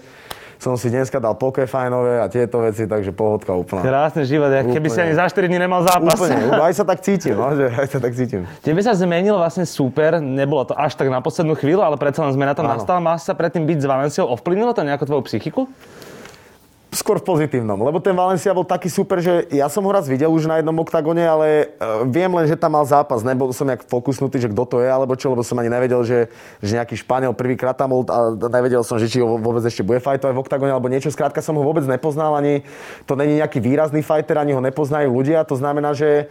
som 0.58 0.74
si 0.74 0.90
dneska 0.90 1.22
dal 1.22 1.38
pokefajnové 1.38 2.18
a 2.18 2.26
tieto 2.26 2.58
veci, 2.66 2.90
takže 2.90 3.14
pohodka 3.14 3.54
úplná. 3.54 3.86
Krásny 3.86 4.26
život, 4.26 4.50
jak 4.50 4.66
keby 4.66 4.88
si 4.90 4.98
ani 4.98 5.14
za 5.14 5.30
4 5.30 5.46
dní 5.46 5.58
nemal 5.58 5.86
zápas. 5.86 6.18
Úplne, 6.18 6.50
aj 6.68 6.74
sa 6.74 6.84
tak 6.84 6.98
cítim, 7.00 7.38
no, 7.38 7.54
že 7.54 7.70
aj 7.70 7.86
sa 7.86 7.98
tak 8.02 8.12
cítim. 8.18 8.42
Tebe 8.58 8.82
sa 8.82 8.92
zmenil 8.98 9.38
vlastne 9.38 9.62
super, 9.62 10.18
nebolo 10.18 10.66
to 10.66 10.74
až 10.74 10.98
tak 10.98 11.06
na 11.06 11.22
poslednú 11.22 11.54
chvíľu, 11.54 11.86
ale 11.86 11.94
predsa 11.94 12.26
len 12.26 12.34
zmena 12.34 12.58
tam 12.58 12.66
nastala. 12.66 12.98
Si 13.22 13.30
sa 13.30 13.38
predtým 13.38 13.64
byť 13.70 13.78
s 13.78 13.86
Valenciou, 13.86 14.26
ovplyvnilo 14.34 14.74
to 14.74 14.82
nejako 14.82 15.06
tvoju 15.06 15.22
psychiku? 15.30 15.70
Skôr 16.98 17.22
v 17.22 17.30
pozitívnom, 17.30 17.78
lebo 17.78 18.02
ten 18.02 18.10
Valencia 18.10 18.50
bol 18.50 18.66
taký 18.66 18.90
super, 18.90 19.22
že 19.22 19.46
ja 19.54 19.70
som 19.70 19.86
ho 19.86 19.90
raz 19.94 20.10
videl 20.10 20.26
už 20.34 20.50
na 20.50 20.58
jednom 20.58 20.74
oktagone, 20.82 21.22
ale 21.22 21.46
e, 21.78 21.86
viem 22.10 22.26
len, 22.26 22.50
že 22.50 22.58
tam 22.58 22.74
mal 22.74 22.82
zápas. 22.82 23.22
Nebol 23.22 23.54
som 23.54 23.70
nejak 23.70 23.86
fokusnutý, 23.86 24.42
že 24.42 24.50
kto 24.50 24.66
to 24.66 24.76
je, 24.82 24.90
alebo 24.90 25.14
čo, 25.14 25.30
lebo 25.30 25.46
som 25.46 25.54
ani 25.62 25.70
nevedel, 25.70 26.02
že, 26.02 26.26
že 26.58 26.74
nejaký 26.74 26.98
Španiel 26.98 27.38
prvýkrát 27.38 27.78
tam 27.78 27.94
bol 27.94 28.02
a 28.10 28.34
nevedel 28.34 28.82
som, 28.82 28.98
že 28.98 29.06
či 29.06 29.22
ho 29.22 29.38
vôbec 29.38 29.62
ešte 29.62 29.86
bude 29.86 30.02
fajtovať 30.02 30.34
v 30.34 30.42
oktagone 30.42 30.74
alebo 30.74 30.90
niečo. 30.90 31.14
Skrátka 31.14 31.38
som 31.38 31.54
ho 31.54 31.62
vôbec 31.62 31.86
nepoznal, 31.86 32.34
ani 32.34 32.66
to 33.06 33.14
není 33.14 33.38
nejaký 33.38 33.62
výrazný 33.62 34.02
fighter, 34.02 34.34
ani 34.34 34.58
ho 34.58 34.62
nepoznajú 34.64 35.06
ľudia. 35.14 35.46
To 35.46 35.54
znamená, 35.54 35.94
že 35.94 36.26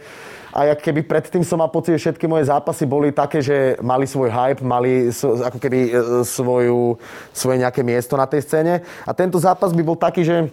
a 0.58 0.74
jak 0.74 0.82
keby 0.82 1.06
predtým 1.06 1.46
som 1.46 1.62
mal 1.62 1.70
pocit, 1.70 1.94
že 1.94 2.10
všetky 2.10 2.26
moje 2.26 2.50
zápasy 2.50 2.82
boli 2.82 3.14
také, 3.14 3.38
že 3.38 3.78
mali 3.78 4.10
svoj 4.10 4.26
hype, 4.26 4.66
mali 4.66 5.06
ako 5.22 5.54
keby 5.54 5.78
e, 5.86 5.90
svoju, 6.26 6.98
svoje 7.30 7.62
nejaké 7.62 7.86
miesto 7.86 8.18
na 8.18 8.26
tej 8.26 8.42
scéne. 8.42 8.82
A 9.06 9.14
tento 9.14 9.38
zápas 9.38 9.70
by 9.70 9.82
bol 9.86 9.94
taký, 9.94 10.26
že, 10.26 10.50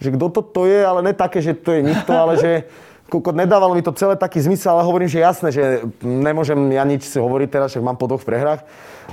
že 0.00 0.08
kto 0.08 0.32
to, 0.32 0.40
to 0.40 0.62
je, 0.64 0.80
ale 0.80 1.04
ne 1.04 1.12
také, 1.12 1.44
že 1.44 1.52
to 1.52 1.76
je 1.76 1.84
nikto, 1.84 2.12
ale 2.16 2.40
že 2.40 2.52
kokot, 3.12 3.36
nedávalo 3.36 3.76
mi 3.76 3.84
to 3.84 3.92
celé 3.92 4.16
taký 4.16 4.40
zmysel, 4.40 4.72
ale 4.72 4.88
hovorím, 4.88 5.12
že 5.12 5.20
jasné, 5.20 5.52
že 5.52 5.84
nemôžem 6.00 6.56
ja 6.72 6.80
nič 6.88 7.04
si 7.04 7.20
hovoriť 7.20 7.48
teraz, 7.52 7.68
však 7.76 7.84
mám 7.84 8.00
po 8.00 8.08
dvoch 8.08 8.24
prehrách. 8.24 8.64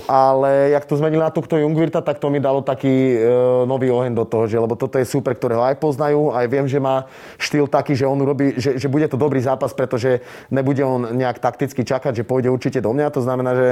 Ale 0.07 0.71
jak 0.71 0.87
to 0.87 0.95
zmenili 0.95 1.19
na 1.19 1.33
tohto 1.33 1.59
Jungvirta, 1.59 1.99
tak 1.99 2.23
to 2.23 2.31
mi 2.31 2.39
dalo 2.39 2.63
taký 2.63 3.19
e, 3.19 3.27
nový 3.67 3.91
oheň 3.91 4.15
do 4.15 4.23
toho, 4.23 4.47
že, 4.47 4.55
lebo 4.55 4.79
toto 4.79 4.95
je 4.95 5.03
super, 5.03 5.35
ktorého 5.35 5.59
aj 5.65 5.75
poznajú, 5.75 6.31
aj 6.31 6.45
viem, 6.47 6.71
že 6.71 6.79
má 6.79 7.11
štýl 7.35 7.67
taký, 7.67 7.99
že 7.99 8.07
on 8.07 8.15
urobí, 8.23 8.55
že, 8.55 8.79
že 8.79 8.87
bude 8.87 9.09
to 9.11 9.19
dobrý 9.19 9.43
zápas, 9.43 9.75
pretože 9.75 10.23
nebude 10.47 10.79
on 10.87 11.11
nejak 11.19 11.43
takticky 11.43 11.83
čakať, 11.83 12.23
že 12.23 12.23
pôjde 12.23 12.47
určite 12.47 12.79
do 12.79 12.95
mňa. 12.95 13.11
To 13.11 13.21
znamená, 13.25 13.51
že 13.57 13.67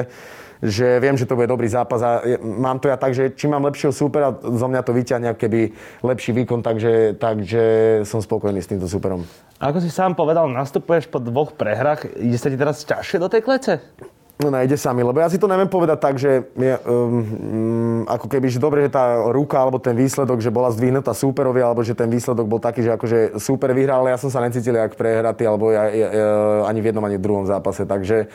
že 0.61 0.97
viem, 0.97 1.17
že 1.17 1.29
to 1.29 1.37
bude 1.37 1.49
dobrý 1.49 1.69
zápas 1.69 2.01
a 2.01 2.21
mám 2.41 2.81
to 2.81 2.89
ja 2.89 2.97
tak, 2.97 3.13
že 3.13 3.33
čím 3.33 3.53
mám 3.53 3.65
lepšieho 3.69 3.93
súpera, 3.93 4.33
zo 4.33 4.67
mňa 4.67 4.81
to 4.81 4.91
vyťahne 4.93 5.29
keby 5.37 5.73
lepší 6.01 6.31
výkon, 6.33 6.65
takže, 6.65 7.17
takže 7.21 7.63
som 8.05 8.21
spokojný 8.21 8.61
s 8.61 8.69
týmto 8.69 8.89
súperom. 8.89 9.25
Ako 9.57 9.81
si 9.81 9.89
sám 9.89 10.13
povedal, 10.13 10.45
nastupuješ 10.53 11.09
po 11.09 11.17
dvoch 11.17 11.57
prehrách. 11.57 12.05
Ide 12.17 12.37
sa 12.37 12.53
ti 12.53 12.57
teraz 12.57 12.85
ťažšie 12.85 13.17
do 13.17 13.29
tej 13.29 13.41
klece? 13.41 13.81
No 14.37 14.53
nejde 14.53 14.77
sa 14.77 14.93
mi, 14.93 15.01
lebo 15.01 15.17
ja 15.17 15.33
si 15.33 15.41
to 15.41 15.49
neviem 15.49 15.65
povedať 15.65 15.97
tak, 15.97 16.21
že 16.21 16.45
je, 16.53 16.73
um, 16.85 16.85
um, 16.85 18.01
ako 18.05 18.29
keby, 18.29 18.53
že 18.53 18.61
dobre, 18.61 18.85
že 18.85 18.93
tá 18.93 19.17
ruka 19.33 19.57
alebo 19.57 19.81
ten 19.81 19.97
výsledok, 19.97 20.45
že 20.45 20.53
bola 20.53 20.69
zdvihnutá 20.69 21.17
súperovi, 21.17 21.57
alebo 21.57 21.81
že 21.81 21.97
ten 21.97 22.05
výsledok 22.05 22.45
bol 22.45 22.61
taký, 22.61 22.85
že 22.85 22.93
akože 22.93 23.41
súper 23.41 23.73
vyhral, 23.73 24.05
ale 24.05 24.13
ja 24.13 24.21
som 24.21 24.29
sa 24.29 24.37
necítil 24.45 24.77
jak 24.77 24.93
prehratý, 24.93 25.49
alebo 25.49 25.73
ja, 25.73 25.89
ja, 25.89 26.09
ja, 26.13 26.27
ani 26.69 26.85
v 26.85 26.93
jednom, 26.93 27.01
ani 27.01 27.17
v 27.17 27.25
druhom 27.25 27.49
zápase, 27.49 27.89
takže 27.89 28.29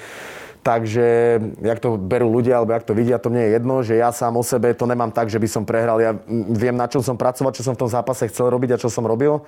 Takže, 0.62 1.42
jak 1.58 1.82
to 1.82 1.98
berú 1.98 2.30
ľudia, 2.30 2.62
alebo 2.62 2.70
jak 2.70 2.86
to 2.86 2.94
vidia, 2.94 3.18
to 3.18 3.34
mne 3.34 3.50
je 3.50 3.50
jedno, 3.58 3.74
že 3.82 3.98
ja 3.98 4.14
sám 4.14 4.38
o 4.38 4.46
sebe 4.46 4.70
to 4.78 4.86
nemám 4.86 5.10
tak, 5.10 5.26
že 5.26 5.42
by 5.42 5.48
som 5.50 5.66
prehral. 5.66 5.98
Ja 5.98 6.14
viem, 6.54 6.78
na 6.78 6.86
čom 6.86 7.02
som 7.02 7.18
pracoval, 7.18 7.50
čo 7.50 7.66
som 7.66 7.74
v 7.74 7.82
tom 7.82 7.90
zápase 7.90 8.30
chcel 8.30 8.46
robiť 8.46 8.78
a 8.78 8.80
čo 8.80 8.86
som 8.86 9.02
robil. 9.02 9.42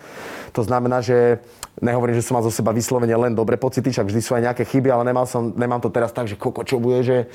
To 0.50 0.62
znamená, 0.66 0.98
že 1.06 1.38
nehovorím, 1.78 2.18
že 2.18 2.26
som 2.26 2.34
mal 2.34 2.42
zo 2.42 2.50
seba 2.50 2.74
vyslovene 2.74 3.14
len 3.14 3.30
dobre 3.30 3.54
pocity, 3.54 3.94
však 3.94 4.10
vždy 4.10 4.20
sú 4.26 4.34
aj 4.34 4.42
nejaké 4.50 4.66
chyby, 4.66 4.90
ale 4.90 5.06
nemal 5.06 5.22
som, 5.30 5.54
nemám 5.54 5.78
to 5.78 5.86
teraz 5.86 6.10
tak, 6.10 6.26
že 6.26 6.34
koko, 6.34 6.66
čo 6.66 6.82
bude, 6.82 7.06
že 7.06 7.30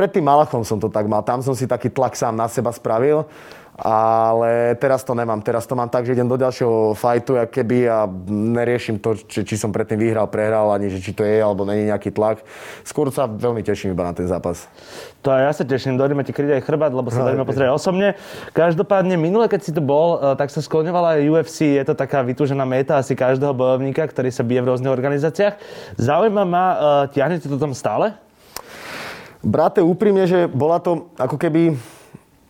pred 0.00 0.16
tým 0.16 0.24
Malachom 0.24 0.64
som 0.64 0.80
to 0.80 0.88
tak 0.88 1.04
mal. 1.04 1.20
Tam 1.20 1.44
som 1.44 1.52
si 1.52 1.68
taký 1.68 1.92
tlak 1.92 2.16
sám 2.16 2.32
na 2.32 2.48
seba 2.48 2.72
spravil. 2.72 3.28
Ale 3.80 4.76
teraz 4.76 5.00
to 5.00 5.16
nemám. 5.16 5.40
Teraz 5.40 5.64
to 5.64 5.72
mám 5.72 5.88
tak, 5.88 6.04
že 6.04 6.12
idem 6.12 6.28
do 6.28 6.36
ďalšieho 6.36 6.92
fajtu, 6.92 7.40
jak 7.40 7.48
keby 7.48 7.88
a 7.88 8.04
neriešim 8.28 9.00
to, 9.00 9.16
či, 9.16 9.40
či 9.40 9.56
som 9.56 9.72
predtým 9.72 9.96
vyhral, 9.96 10.28
prehral, 10.28 10.68
ani 10.68 10.92
že 10.92 11.00
či 11.00 11.16
to 11.16 11.24
je, 11.24 11.40
alebo 11.40 11.64
není 11.64 11.88
nejaký 11.88 12.12
tlak. 12.12 12.44
Skôr 12.84 13.08
sa 13.08 13.24
veľmi 13.24 13.64
teším 13.64 13.96
iba 13.96 14.04
na 14.04 14.12
ten 14.12 14.28
zápas. 14.28 14.68
To 15.24 15.32
aj 15.32 15.40
ja 15.48 15.52
sa 15.56 15.64
teším, 15.64 15.96
dojdeme 15.96 16.20
ti 16.28 16.36
kryť 16.36 16.60
aj 16.60 16.64
chrbát, 16.68 16.92
lebo 16.92 17.08
sa 17.08 17.24
dojdeme 17.24 17.48
pozrieť 17.48 17.72
osobne. 17.72 18.20
Každopádne, 18.52 19.16
minule, 19.16 19.48
keď 19.48 19.60
si 19.64 19.72
tu 19.72 19.80
bol, 19.80 20.20
eh, 20.20 20.36
tak 20.36 20.52
sa 20.52 20.60
skloňovala 20.60 21.16
aj 21.16 21.28
UFC. 21.32 21.80
Je 21.80 21.84
to 21.88 21.96
taká 21.96 22.20
vytúžená 22.20 22.68
meta 22.68 23.00
asi 23.00 23.16
každého 23.16 23.56
bojovníka, 23.56 24.04
ktorý 24.04 24.28
sa 24.28 24.44
bije 24.44 24.60
v 24.60 24.76
rôznych 24.76 24.92
organizáciách. 24.92 25.56
Zaujíma 25.96 26.44
ma, 26.44 26.66
eh, 26.68 26.76
ťahnete 27.16 27.48
to 27.48 27.56
tam 27.56 27.72
stále? 27.72 28.12
Brate, 29.40 29.80
úprimne, 29.80 30.28
že 30.28 30.48
bola 30.48 30.80
to 30.80 31.08
ako 31.16 31.40
keby... 31.40 31.76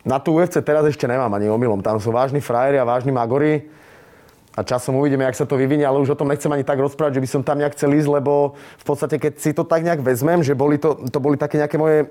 Na 0.00 0.16
tú 0.16 0.40
UFC 0.40 0.64
teraz 0.64 0.81
ešte 0.88 1.05
nemám 1.05 1.29
ani 1.37 1.53
omylom. 1.53 1.85
Tam 1.85 2.00
sú 2.00 2.09
vážni 2.09 2.40
frajeri 2.40 2.81
a 2.81 2.88
vážni 2.88 3.12
magori. 3.12 3.68
A 4.57 4.64
časom 4.64 4.96
uvidíme, 4.96 5.29
jak 5.29 5.37
sa 5.37 5.44
to 5.44 5.61
vyvinie, 5.61 5.85
ale 5.85 6.00
už 6.00 6.16
o 6.16 6.18
tom 6.18 6.33
nechcem 6.33 6.48
ani 6.48 6.64
tak 6.64 6.81
rozprávať, 6.81 7.20
že 7.20 7.22
by 7.22 7.29
som 7.29 7.42
tam 7.44 7.61
nejak 7.61 7.76
chcel 7.76 7.92
ísť, 7.92 8.09
lebo 8.09 8.57
v 8.81 8.85
podstate, 8.88 9.20
keď 9.20 9.33
si 9.37 9.53
to 9.53 9.62
tak 9.62 9.85
nejak 9.85 10.00
vezmem, 10.00 10.40
že 10.40 10.57
boli 10.57 10.81
to, 10.81 11.05
to 11.12 11.20
boli 11.20 11.37
také 11.37 11.61
nejaké 11.61 11.76
moje 11.76 12.09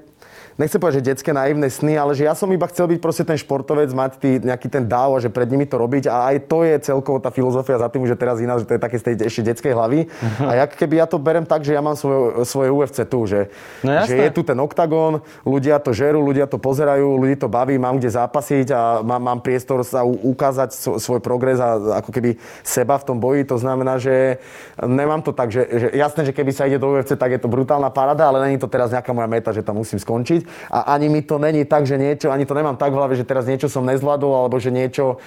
nechcem 0.60 0.76
povedať, 0.76 1.00
že 1.00 1.10
detské 1.16 1.32
naivné 1.32 1.72
sny, 1.72 1.96
ale 1.96 2.12
že 2.12 2.28
ja 2.28 2.36
som 2.36 2.52
iba 2.52 2.68
chcel 2.68 2.92
byť 2.92 3.00
proste 3.00 3.24
ten 3.24 3.40
športovec, 3.40 3.88
mať 3.96 4.12
tý, 4.20 4.32
nejaký 4.44 4.68
ten 4.68 4.84
dáv 4.84 5.16
a 5.16 5.24
že 5.24 5.32
pred 5.32 5.48
nimi 5.48 5.64
to 5.64 5.80
robiť 5.80 6.12
a 6.12 6.36
aj 6.36 6.52
to 6.52 6.68
je 6.68 6.76
celkovo 6.84 7.24
tá 7.24 7.32
filozofia 7.32 7.80
za 7.80 7.88
tým, 7.88 8.04
že 8.04 8.20
teraz 8.20 8.44
iná, 8.44 8.60
že 8.60 8.68
to 8.68 8.76
je 8.76 8.82
také 8.84 9.00
z 9.00 9.04
tej 9.08 9.14
ešte 9.32 9.42
detskej 9.48 9.72
hlavy. 9.72 10.12
A 10.44 10.68
jak 10.68 10.76
keby 10.76 11.00
ja 11.00 11.08
to 11.08 11.16
berem 11.16 11.48
tak, 11.48 11.64
že 11.64 11.72
ja 11.72 11.80
mám 11.80 11.96
svoje, 11.96 12.44
svoje 12.44 12.70
UFC 12.76 13.08
tu, 13.08 13.24
že, 13.24 13.48
no 13.88 14.04
že 14.04 14.20
je 14.20 14.32
tu 14.36 14.44
ten 14.44 14.60
oktagón, 14.60 15.24
ľudia 15.48 15.80
to 15.80 15.96
žerú, 15.96 16.20
ľudia 16.20 16.44
to 16.52 16.60
pozerajú, 16.60 17.16
ľudí 17.16 17.40
to 17.40 17.48
baví, 17.48 17.80
mám 17.80 17.96
kde 17.96 18.12
zápasiť 18.12 18.68
a 18.76 18.82
mám, 19.00 19.24
mám 19.24 19.40
priestor 19.40 19.88
sa 19.88 20.04
ukázať 20.04 21.00
svoj 21.00 21.24
progres 21.24 21.64
a 21.64 22.04
ako 22.04 22.12
keby 22.12 22.36
seba 22.68 23.00
v 23.00 23.08
tom 23.08 23.18
boji. 23.24 23.48
To 23.48 23.56
znamená, 23.56 23.96
že 23.96 24.44
nemám 24.84 25.24
to 25.24 25.32
tak, 25.32 25.56
že, 25.56 25.64
že 25.72 25.88
jasné, 25.96 26.28
že 26.28 26.36
keby 26.36 26.52
sa 26.52 26.68
ide 26.68 26.76
do 26.76 26.92
UFC, 26.92 27.16
tak 27.16 27.32
je 27.32 27.40
to 27.40 27.48
brutálna 27.48 27.88
parada, 27.88 28.28
ale 28.28 28.44
není 28.44 28.60
to 28.60 28.68
teraz 28.68 28.92
nejaká 28.92 29.16
moja 29.16 29.32
meta, 29.32 29.56
že 29.56 29.64
tam 29.64 29.80
musím 29.80 30.04
skončiť 30.04 30.49
a 30.72 30.94
ani 30.96 31.10
mi 31.10 31.22
to 31.22 31.38
není 31.38 31.66
tak, 31.66 31.88
že 31.88 31.98
niečo, 31.98 32.32
ani 32.32 32.46
to 32.46 32.54
nemám 32.54 32.78
tak 32.78 32.94
v 32.94 33.00
hlave, 33.00 33.14
že 33.16 33.28
teraz 33.28 33.46
niečo 33.46 33.70
som 33.70 33.86
nezvládol, 33.86 34.34
alebo 34.46 34.60
že 34.60 34.72
niečo, 34.74 35.18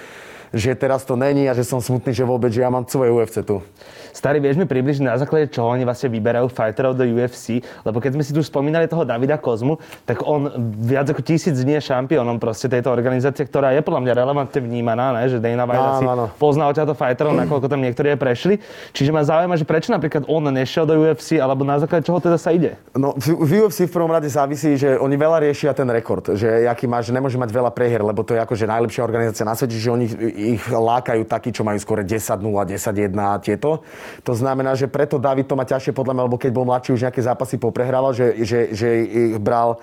že 0.53 0.77
teraz 0.77 1.01
to 1.01 1.17
není 1.17 1.49
a 1.49 1.57
že 1.57 1.65
som 1.65 1.81
smutný, 1.81 2.13
že 2.13 2.21
vôbec, 2.21 2.53
že 2.53 2.61
ja 2.61 2.69
mám 2.69 2.85
svoje 2.85 3.09
UFC 3.09 3.41
tu. 3.41 3.65
Starý, 4.13 4.37
vieš 4.37 4.61
mi 4.61 4.69
približiť 4.69 5.01
na 5.01 5.17
základe 5.17 5.49
čoho 5.49 5.73
oni 5.73 5.81
vlastne 5.89 6.13
vyberajú 6.13 6.45
fighterov 6.53 6.93
do 6.93 7.01
UFC? 7.01 7.65
Lebo 7.81 7.97
keď 7.97 8.13
sme 8.13 8.23
si 8.23 8.29
tu 8.29 8.45
spomínali 8.45 8.85
toho 8.85 9.01
Davida 9.01 9.41
Kozmu, 9.41 9.81
tak 10.05 10.21
on 10.21 10.53
viac 10.85 11.09
ako 11.09 11.25
tisíc 11.25 11.57
dní 11.57 11.81
je 11.81 11.89
šampiónom 11.89 12.37
proste 12.37 12.69
tejto 12.69 12.93
organizácie, 12.93 13.41
ktorá 13.41 13.73
je 13.73 13.81
podľa 13.81 14.05
mňa 14.05 14.13
relevantne 14.13 14.61
vnímaná, 14.61 15.17
ne? 15.17 15.25
že 15.25 15.41
Dana 15.41 15.65
White 15.65 15.89
asi 15.97 16.05
pozná 16.37 16.69
odtiaľto 16.69 16.93
fighterov, 16.93 17.33
nakoľko 17.33 17.65
tam 17.65 17.81
niektorí 17.81 18.13
prešli. 18.13 18.61
Čiže 18.93 19.09
ma 19.09 19.25
zaujíma, 19.25 19.57
že 19.57 19.65
prečo 19.65 19.89
napríklad 19.89 20.29
on 20.29 20.45
nešiel 20.53 20.85
do 20.85 20.93
UFC, 21.01 21.41
alebo 21.41 21.65
na 21.65 21.81
základe 21.81 22.05
čoho 22.05 22.21
teda 22.21 22.37
sa 22.37 22.53
ide? 22.53 22.77
No 22.93 23.17
v 23.17 23.65
UFC 23.65 23.89
v 23.89 23.93
prvom 23.97 24.13
rade 24.13 24.29
závisí, 24.29 24.77
že 24.77 24.93
oni 25.01 25.17
veľa 25.17 25.41
riešia 25.41 25.73
ten 25.73 25.89
rekord, 25.89 26.37
že 26.37 26.69
aký 26.69 26.85
má, 26.85 27.01
že 27.01 27.09
nemôže 27.09 27.41
mať 27.41 27.49
veľa 27.49 27.73
prehier, 27.73 28.05
lebo 28.05 28.21
to 28.21 28.37
je 28.37 28.41
akože 28.45 28.69
najlepšia 28.69 29.01
organizácia 29.01 29.41
na 29.41 29.57
svete, 29.57 29.73
že 29.73 29.89
oni 29.89 30.05
ich 30.43 30.63
lákajú 30.67 31.23
takí, 31.23 31.55
čo 31.55 31.63
majú 31.63 31.79
skôr 31.79 32.03
10-0, 32.03 32.43
10-1 32.43 33.15
tieto. 33.39 33.81
To 34.27 34.33
znamená, 34.35 34.75
že 34.75 34.91
preto 34.91 35.15
David 35.15 35.47
to 35.47 35.55
má 35.55 35.63
ťažšie 35.63 35.95
podľa 35.95 36.13
mňa, 36.19 36.25
lebo 36.27 36.37
keď 36.37 36.51
bol 36.51 36.67
mladší, 36.67 36.89
už 36.93 37.05
nejaké 37.07 37.21
zápasy 37.23 37.55
poprehrával, 37.55 38.11
že, 38.11 38.43
že, 38.43 38.59
že 38.75 38.87
ich 39.07 39.39
bral 39.39 39.79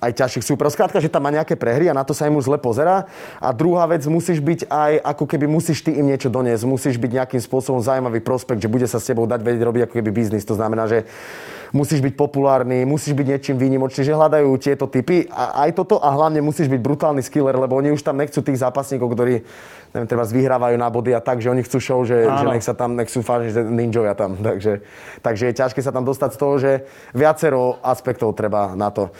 aj 0.00 0.16
ťažších 0.16 0.46
súperov. 0.46 0.72
Skrátka, 0.72 1.02
že 1.02 1.12
tam 1.12 1.28
má 1.28 1.30
nejaké 1.30 1.60
prehry 1.60 1.92
a 1.92 1.94
na 1.94 2.06
to 2.06 2.16
sa 2.16 2.24
im 2.24 2.40
už 2.40 2.48
zle 2.48 2.56
pozera. 2.56 3.04
A 3.36 3.52
druhá 3.52 3.84
vec, 3.84 4.00
musíš 4.08 4.40
byť 4.40 4.70
aj, 4.72 4.92
ako 5.04 5.24
keby 5.28 5.44
musíš 5.44 5.84
ty 5.84 5.92
im 5.92 6.08
niečo 6.08 6.32
doniesť, 6.32 6.64
musíš 6.64 6.96
byť 6.96 7.10
nejakým 7.20 7.42
spôsobom 7.44 7.84
zaujímavý 7.84 8.24
prospekt, 8.24 8.64
že 8.64 8.72
bude 8.72 8.88
sa 8.88 8.96
s 8.96 9.08
tebou 9.08 9.28
dať 9.28 9.44
vedieť 9.44 9.62
robiť 9.62 9.82
ako 9.86 9.94
keby 10.00 10.10
biznis. 10.10 10.48
To 10.48 10.56
znamená, 10.56 10.88
že 10.88 11.04
musíš 11.76 12.00
byť 12.02 12.14
populárny, 12.16 12.82
musíš 12.88 13.14
byť 13.14 13.26
niečím 13.28 13.56
výnimočný, 13.60 14.02
že 14.02 14.16
hľadajú 14.16 14.48
tieto 14.58 14.88
typy. 14.90 15.28
A 15.30 15.68
aj 15.68 15.78
toto 15.78 16.00
a 16.02 16.08
hlavne 16.10 16.40
musíš 16.42 16.66
byť 16.72 16.80
brutálny 16.80 17.22
skiller, 17.22 17.54
lebo 17.54 17.78
oni 17.78 17.94
už 17.94 18.02
tam 18.02 18.18
nechcú 18.18 18.42
tých 18.42 18.58
zápasníkov, 18.58 19.06
ktorí 19.14 19.44
neviem, 19.90 20.06
treba 20.06 20.22
vyhrávajú 20.22 20.76
na 20.78 20.88
body 20.90 21.14
a 21.14 21.20
tak, 21.22 21.42
že 21.42 21.50
oni 21.50 21.66
chcú 21.66 21.78
show, 21.82 22.00
že, 22.06 22.26
že 22.26 22.46
nech 22.46 22.62
sa 22.62 22.74
tam, 22.74 22.94
nech 22.94 23.10
sú 23.10 23.22
fáži, 23.26 23.50
že 23.54 23.62
ninjoja 23.66 24.14
tam. 24.14 24.38
Takže, 24.38 24.82
takže 25.22 25.44
je 25.50 25.58
ťažké 25.58 25.80
sa 25.82 25.90
tam 25.94 26.06
dostať 26.06 26.30
z 26.34 26.38
toho, 26.38 26.54
že 26.58 26.72
viacero 27.14 27.78
aspektov 27.82 28.34
treba 28.38 28.74
na 28.78 28.89
to. 28.90 29.10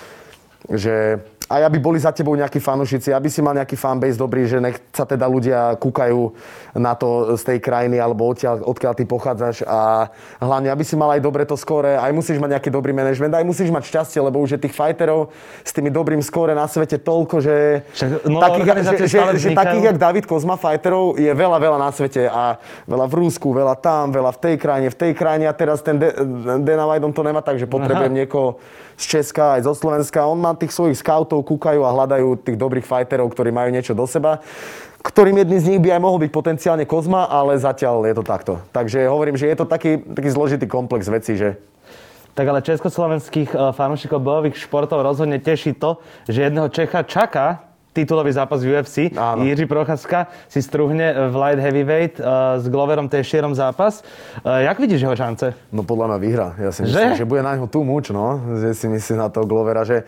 Že 0.71 1.21
aj 1.51 1.67
aby 1.67 1.83
boli 1.83 1.99
za 1.99 2.15
tebou 2.15 2.39
nejakí 2.39 2.63
fanúšici, 2.63 3.11
aby 3.11 3.27
si 3.27 3.43
mal 3.43 3.59
nejaký 3.59 3.75
fanbase 3.75 4.15
dobrý, 4.15 4.47
že 4.47 4.63
nech 4.63 4.79
sa 4.95 5.03
teda 5.03 5.27
ľudia 5.27 5.75
kúkajú 5.83 6.31
na 6.79 6.95
to 6.95 7.35
z 7.35 7.43
tej 7.43 7.59
krajiny 7.59 7.99
alebo 7.99 8.31
odkiaľ, 8.31 8.63
odkiaľ 8.63 8.93
ty 8.95 9.03
pochádzaš 9.03 9.67
a 9.67 10.07
hlavne, 10.39 10.71
aby 10.71 10.87
si 10.87 10.95
mal 10.95 11.11
aj 11.11 11.21
dobre 11.27 11.43
to 11.43 11.59
skóre, 11.59 11.99
aj 11.99 12.15
musíš 12.15 12.39
mať 12.39 12.55
nejaký 12.55 12.71
dobrý 12.71 12.95
manažment, 12.95 13.35
aj 13.35 13.43
musíš 13.43 13.75
mať 13.75 13.83
šťastie, 13.91 14.23
lebo 14.23 14.39
už 14.39 14.55
je 14.55 14.61
tých 14.63 14.75
fighterov 14.79 15.35
s 15.67 15.75
tými 15.75 15.91
dobrým 15.91 16.23
skóre 16.23 16.55
na 16.55 16.71
svete 16.71 17.03
toľko, 17.03 17.43
že, 17.43 17.83
no, 18.31 18.39
takých, 18.39 18.67
že, 18.71 18.95
že, 19.11 19.19
že 19.35 19.49
takých, 19.51 19.85
jak 19.91 19.99
David 19.99 20.31
Kozma 20.31 20.55
fighterov 20.55 21.19
je 21.19 21.35
veľa, 21.35 21.59
veľa 21.59 21.79
na 21.83 21.91
svete 21.91 22.31
a 22.31 22.63
veľa 22.87 23.11
v 23.11 23.15
Rúsku, 23.27 23.51
veľa 23.51 23.75
tam, 23.83 24.15
veľa 24.15 24.31
v 24.31 24.39
tej 24.39 24.55
krajine, 24.55 24.87
v 24.87 24.99
tej 25.03 25.13
krajine 25.19 25.51
a 25.51 25.55
teraz 25.59 25.83
ten 25.83 25.99
Dana 26.63 26.87
White 26.87 27.11
to 27.11 27.23
nemá 27.27 27.43
tak, 27.43 27.59
že 27.59 27.67
potrebujem 27.67 28.15
Aha. 28.15 28.21
niekoho 28.23 28.63
z 29.01 29.05
Česka, 29.17 29.57
aj 29.57 29.65
zo 29.65 29.73
Slovenska. 29.73 30.29
On 30.29 30.37
má 30.37 30.53
tých 30.53 30.77
svojich 30.77 31.01
scoutov, 31.01 31.40
kúkajú 31.43 31.81
a 31.83 31.95
hľadajú 31.95 32.41
tých 32.45 32.57
dobrých 32.57 32.87
fighterov, 32.87 33.33
ktorí 33.33 33.51
majú 33.51 33.71
niečo 33.73 33.97
do 33.97 34.07
seba 34.07 34.41
ktorým 35.01 35.41
jedný 35.41 35.57
z 35.65 35.69
nich 35.73 35.81
by 35.81 35.97
aj 35.97 36.03
mohol 36.05 36.21
byť 36.21 36.29
potenciálne 36.29 36.85
Kozma, 36.85 37.25
ale 37.25 37.57
zatiaľ 37.57 38.05
je 38.05 38.15
to 38.21 38.25
takto. 38.25 38.53
Takže 38.69 39.09
hovorím, 39.09 39.33
že 39.33 39.49
je 39.49 39.57
to 39.57 39.65
taký, 39.65 39.97
taký 39.97 40.29
zložitý 40.29 40.69
komplex 40.69 41.09
vecí, 41.09 41.41
že 41.41 41.57
tak 42.37 42.47
ale 42.47 42.63
československých 42.63 43.51
eh, 43.53 43.59
fanúšikov 43.75 44.21
bojových 44.23 44.61
športov 44.61 45.03
rozhodne 45.03 45.41
teší 45.41 45.77
to, 45.77 45.99
že 46.29 46.47
jedného 46.47 46.69
Čecha 46.69 47.03
čaká 47.03 47.71
titulový 47.91 48.31
zápas 48.31 48.63
v 48.63 48.71
UFC. 48.71 49.11
Áno. 49.19 49.43
Jiří 49.43 49.67
Procházka 49.67 50.31
si 50.47 50.63
struhne 50.63 51.11
v 51.31 51.35
light 51.35 51.59
heavyweight 51.59 52.15
uh, 52.23 52.63
s 52.63 52.71
Gloverom 52.71 53.11
Tešierom 53.11 53.51
zápas. 53.55 54.07
Uh, 54.47 54.63
jak 54.63 54.79
vidíš 54.79 55.03
jeho 55.03 55.17
šance? 55.19 55.59
No 55.75 55.83
podľa 55.83 56.15
mňa 56.15 56.19
vyhra. 56.23 56.49
Ja 56.63 56.71
si 56.71 56.87
myslím, 56.87 57.19
že, 57.19 57.27
že 57.27 57.27
bude 57.27 57.43
na 57.43 57.59
neho 57.59 57.67
tú 57.67 57.83
muč, 57.83 58.15
no. 58.15 58.39
Že 58.63 58.69
si 58.79 58.87
myslíš 58.87 59.19
na 59.19 59.27
toho 59.27 59.43
Glovera, 59.43 59.83
že 59.83 60.07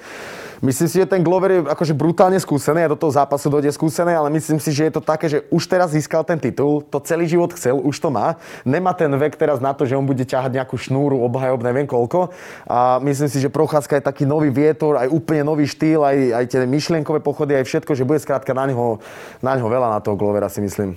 Myslím 0.63 0.87
si, 0.87 1.03
že 1.03 1.11
ten 1.11 1.27
Glover 1.27 1.51
je 1.51 1.61
akože 1.67 1.91
brutálne 1.91 2.39
skúsený 2.39 2.87
a 2.87 2.93
do 2.95 2.95
toho 2.95 3.11
zápasu 3.11 3.51
dojde 3.51 3.75
skúsený, 3.75 4.15
ale 4.15 4.31
myslím 4.31 4.63
si, 4.63 4.71
že 4.71 4.87
je 4.87 4.95
to 4.95 5.03
také, 5.03 5.27
že 5.27 5.43
už 5.51 5.67
teraz 5.67 5.91
získal 5.91 6.23
ten 6.23 6.39
titul, 6.39 6.87
to 6.87 7.03
celý 7.03 7.27
život 7.27 7.51
chcel, 7.51 7.83
už 7.83 7.99
to 7.99 8.15
má. 8.15 8.39
Nemá 8.63 8.95
ten 8.95 9.11
vek 9.11 9.35
teraz 9.35 9.59
na 9.59 9.75
to, 9.75 9.91
že 9.91 9.99
on 9.99 10.07
bude 10.07 10.23
ťahať 10.23 10.63
nejakú 10.63 10.79
šnúru, 10.79 11.19
obhajob, 11.27 11.67
neviem 11.67 11.91
koľko. 11.91 12.31
A 12.71 13.03
myslím 13.03 13.27
si, 13.27 13.43
že 13.43 13.51
Procházka 13.51 13.99
je 13.99 14.07
taký 14.07 14.23
nový 14.23 14.55
vietor, 14.55 15.03
aj 15.03 15.11
úplne 15.11 15.43
nový 15.43 15.67
štýl, 15.67 16.07
aj, 16.07 16.17
aj 16.31 16.45
tie 16.47 16.63
myšlienkové 16.63 17.19
pochody, 17.19 17.59
aj 17.59 17.67
všetko, 17.67 17.99
že 17.99 18.07
bude 18.07 18.23
skrátka 18.23 18.55
na 18.55 18.71
neho, 18.71 19.03
na 19.43 19.59
neho 19.59 19.67
veľa 19.67 19.91
na 19.91 19.99
toho 19.99 20.15
Glovera, 20.15 20.47
si 20.47 20.63
myslím. 20.63 20.95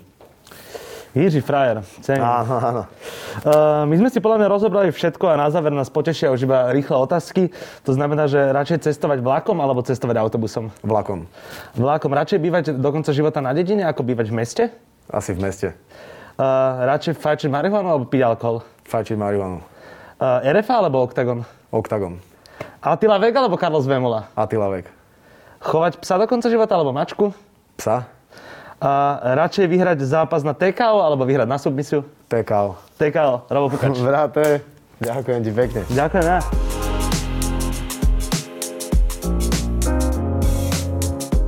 Jiří 1.15 1.39
Frajer, 1.41 1.79
cením. 2.03 2.27
Áno, 2.27 2.55
áno. 2.59 2.83
Uh, 3.39 3.87
my 3.87 3.95
sme 4.03 4.09
si 4.11 4.19
podľa 4.19 4.43
mňa 4.43 4.47
rozobrali 4.51 4.91
všetko 4.91 5.31
a 5.31 5.39
na 5.39 5.47
záver 5.47 5.71
nás 5.71 5.87
potešia 5.87 6.27
už 6.27 6.43
iba 6.43 6.75
rýchle 6.75 6.91
otázky. 6.91 7.55
To 7.87 7.95
znamená, 7.95 8.27
že 8.27 8.51
radšej 8.51 8.83
cestovať 8.83 9.23
vlakom 9.23 9.55
alebo 9.63 9.79
cestovať 9.79 10.19
autobusom? 10.19 10.75
Vlakom. 10.83 11.23
Vlakom. 11.79 12.11
Radšej 12.11 12.39
bývať 12.43 12.63
do 12.75 12.89
konca 12.91 13.15
života 13.15 13.39
na 13.39 13.55
dedine, 13.55 13.87
ako 13.87 14.03
bývať 14.03 14.27
v 14.27 14.35
meste? 14.35 14.63
Asi 15.07 15.31
v 15.31 15.39
meste. 15.39 15.67
Uh, 16.35 16.83
radšej 16.83 17.15
fajčiť 17.15 17.47
marihuanu 17.47 17.95
alebo 17.95 18.11
piť 18.11 18.35
alkohol? 18.35 18.67
Fajčiť 18.83 19.15
marihuanu. 19.15 19.63
Uh, 20.19 20.43
RFA 20.51 20.83
alebo 20.83 20.99
Octagon? 20.99 21.47
Octagon. 21.71 22.19
Attila 22.83 23.15
Vek 23.23 23.31
alebo 23.31 23.55
Carlos 23.55 23.87
Vemola? 23.87 24.27
Attila 24.35 24.67
Vek. 24.67 24.91
Chovať 25.63 26.03
psa 26.03 26.19
do 26.19 26.27
konca 26.27 26.51
života 26.51 26.75
alebo 26.75 26.91
mačku? 26.91 27.31
Psa. 27.79 28.14
A 28.81 29.23
radšej 29.39 29.71
vyhrať 29.71 30.03
zápas 30.03 30.43
na 30.43 30.51
TKO 30.51 30.99
alebo 30.99 31.23
vyhrať 31.23 31.47
na 31.47 31.55
submisiu? 31.55 32.03
TKO. 32.27 32.75
TKO, 32.99 33.47
Robo 33.47 33.67
Pukač. 33.71 33.95
Vrate, 33.95 34.61
ďakujem 34.99 35.39
ti 35.47 35.51
pekne. 35.55 35.81
Ďakujem 35.91 36.25
ja. 36.27 36.39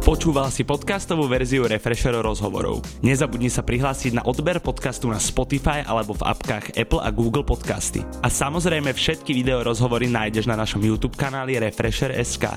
Počúval 0.07 0.47
si 0.55 0.63
podcastovú 0.63 1.27
verziu 1.27 1.67
Refresher 1.67 2.15
rozhovorov. 2.15 2.79
Nezabudni 3.03 3.51
sa 3.51 3.59
prihlásiť 3.59 4.15
na 4.15 4.23
odber 4.23 4.63
podcastu 4.63 5.11
na 5.11 5.19
Spotify 5.19 5.83
alebo 5.83 6.15
v 6.15 6.23
apkách 6.31 6.79
Apple 6.79 7.03
a 7.03 7.11
Google 7.11 7.43
Podcasty. 7.43 8.07
A 8.23 8.31
samozrejme 8.31 8.95
všetky 8.95 9.35
video 9.35 9.59
rozhovory 9.67 10.07
nájdeš 10.07 10.47
na 10.47 10.55
našom 10.55 10.79
YouTube 10.79 11.19
kanáli 11.19 11.59
Refresher.sk. 11.59 12.47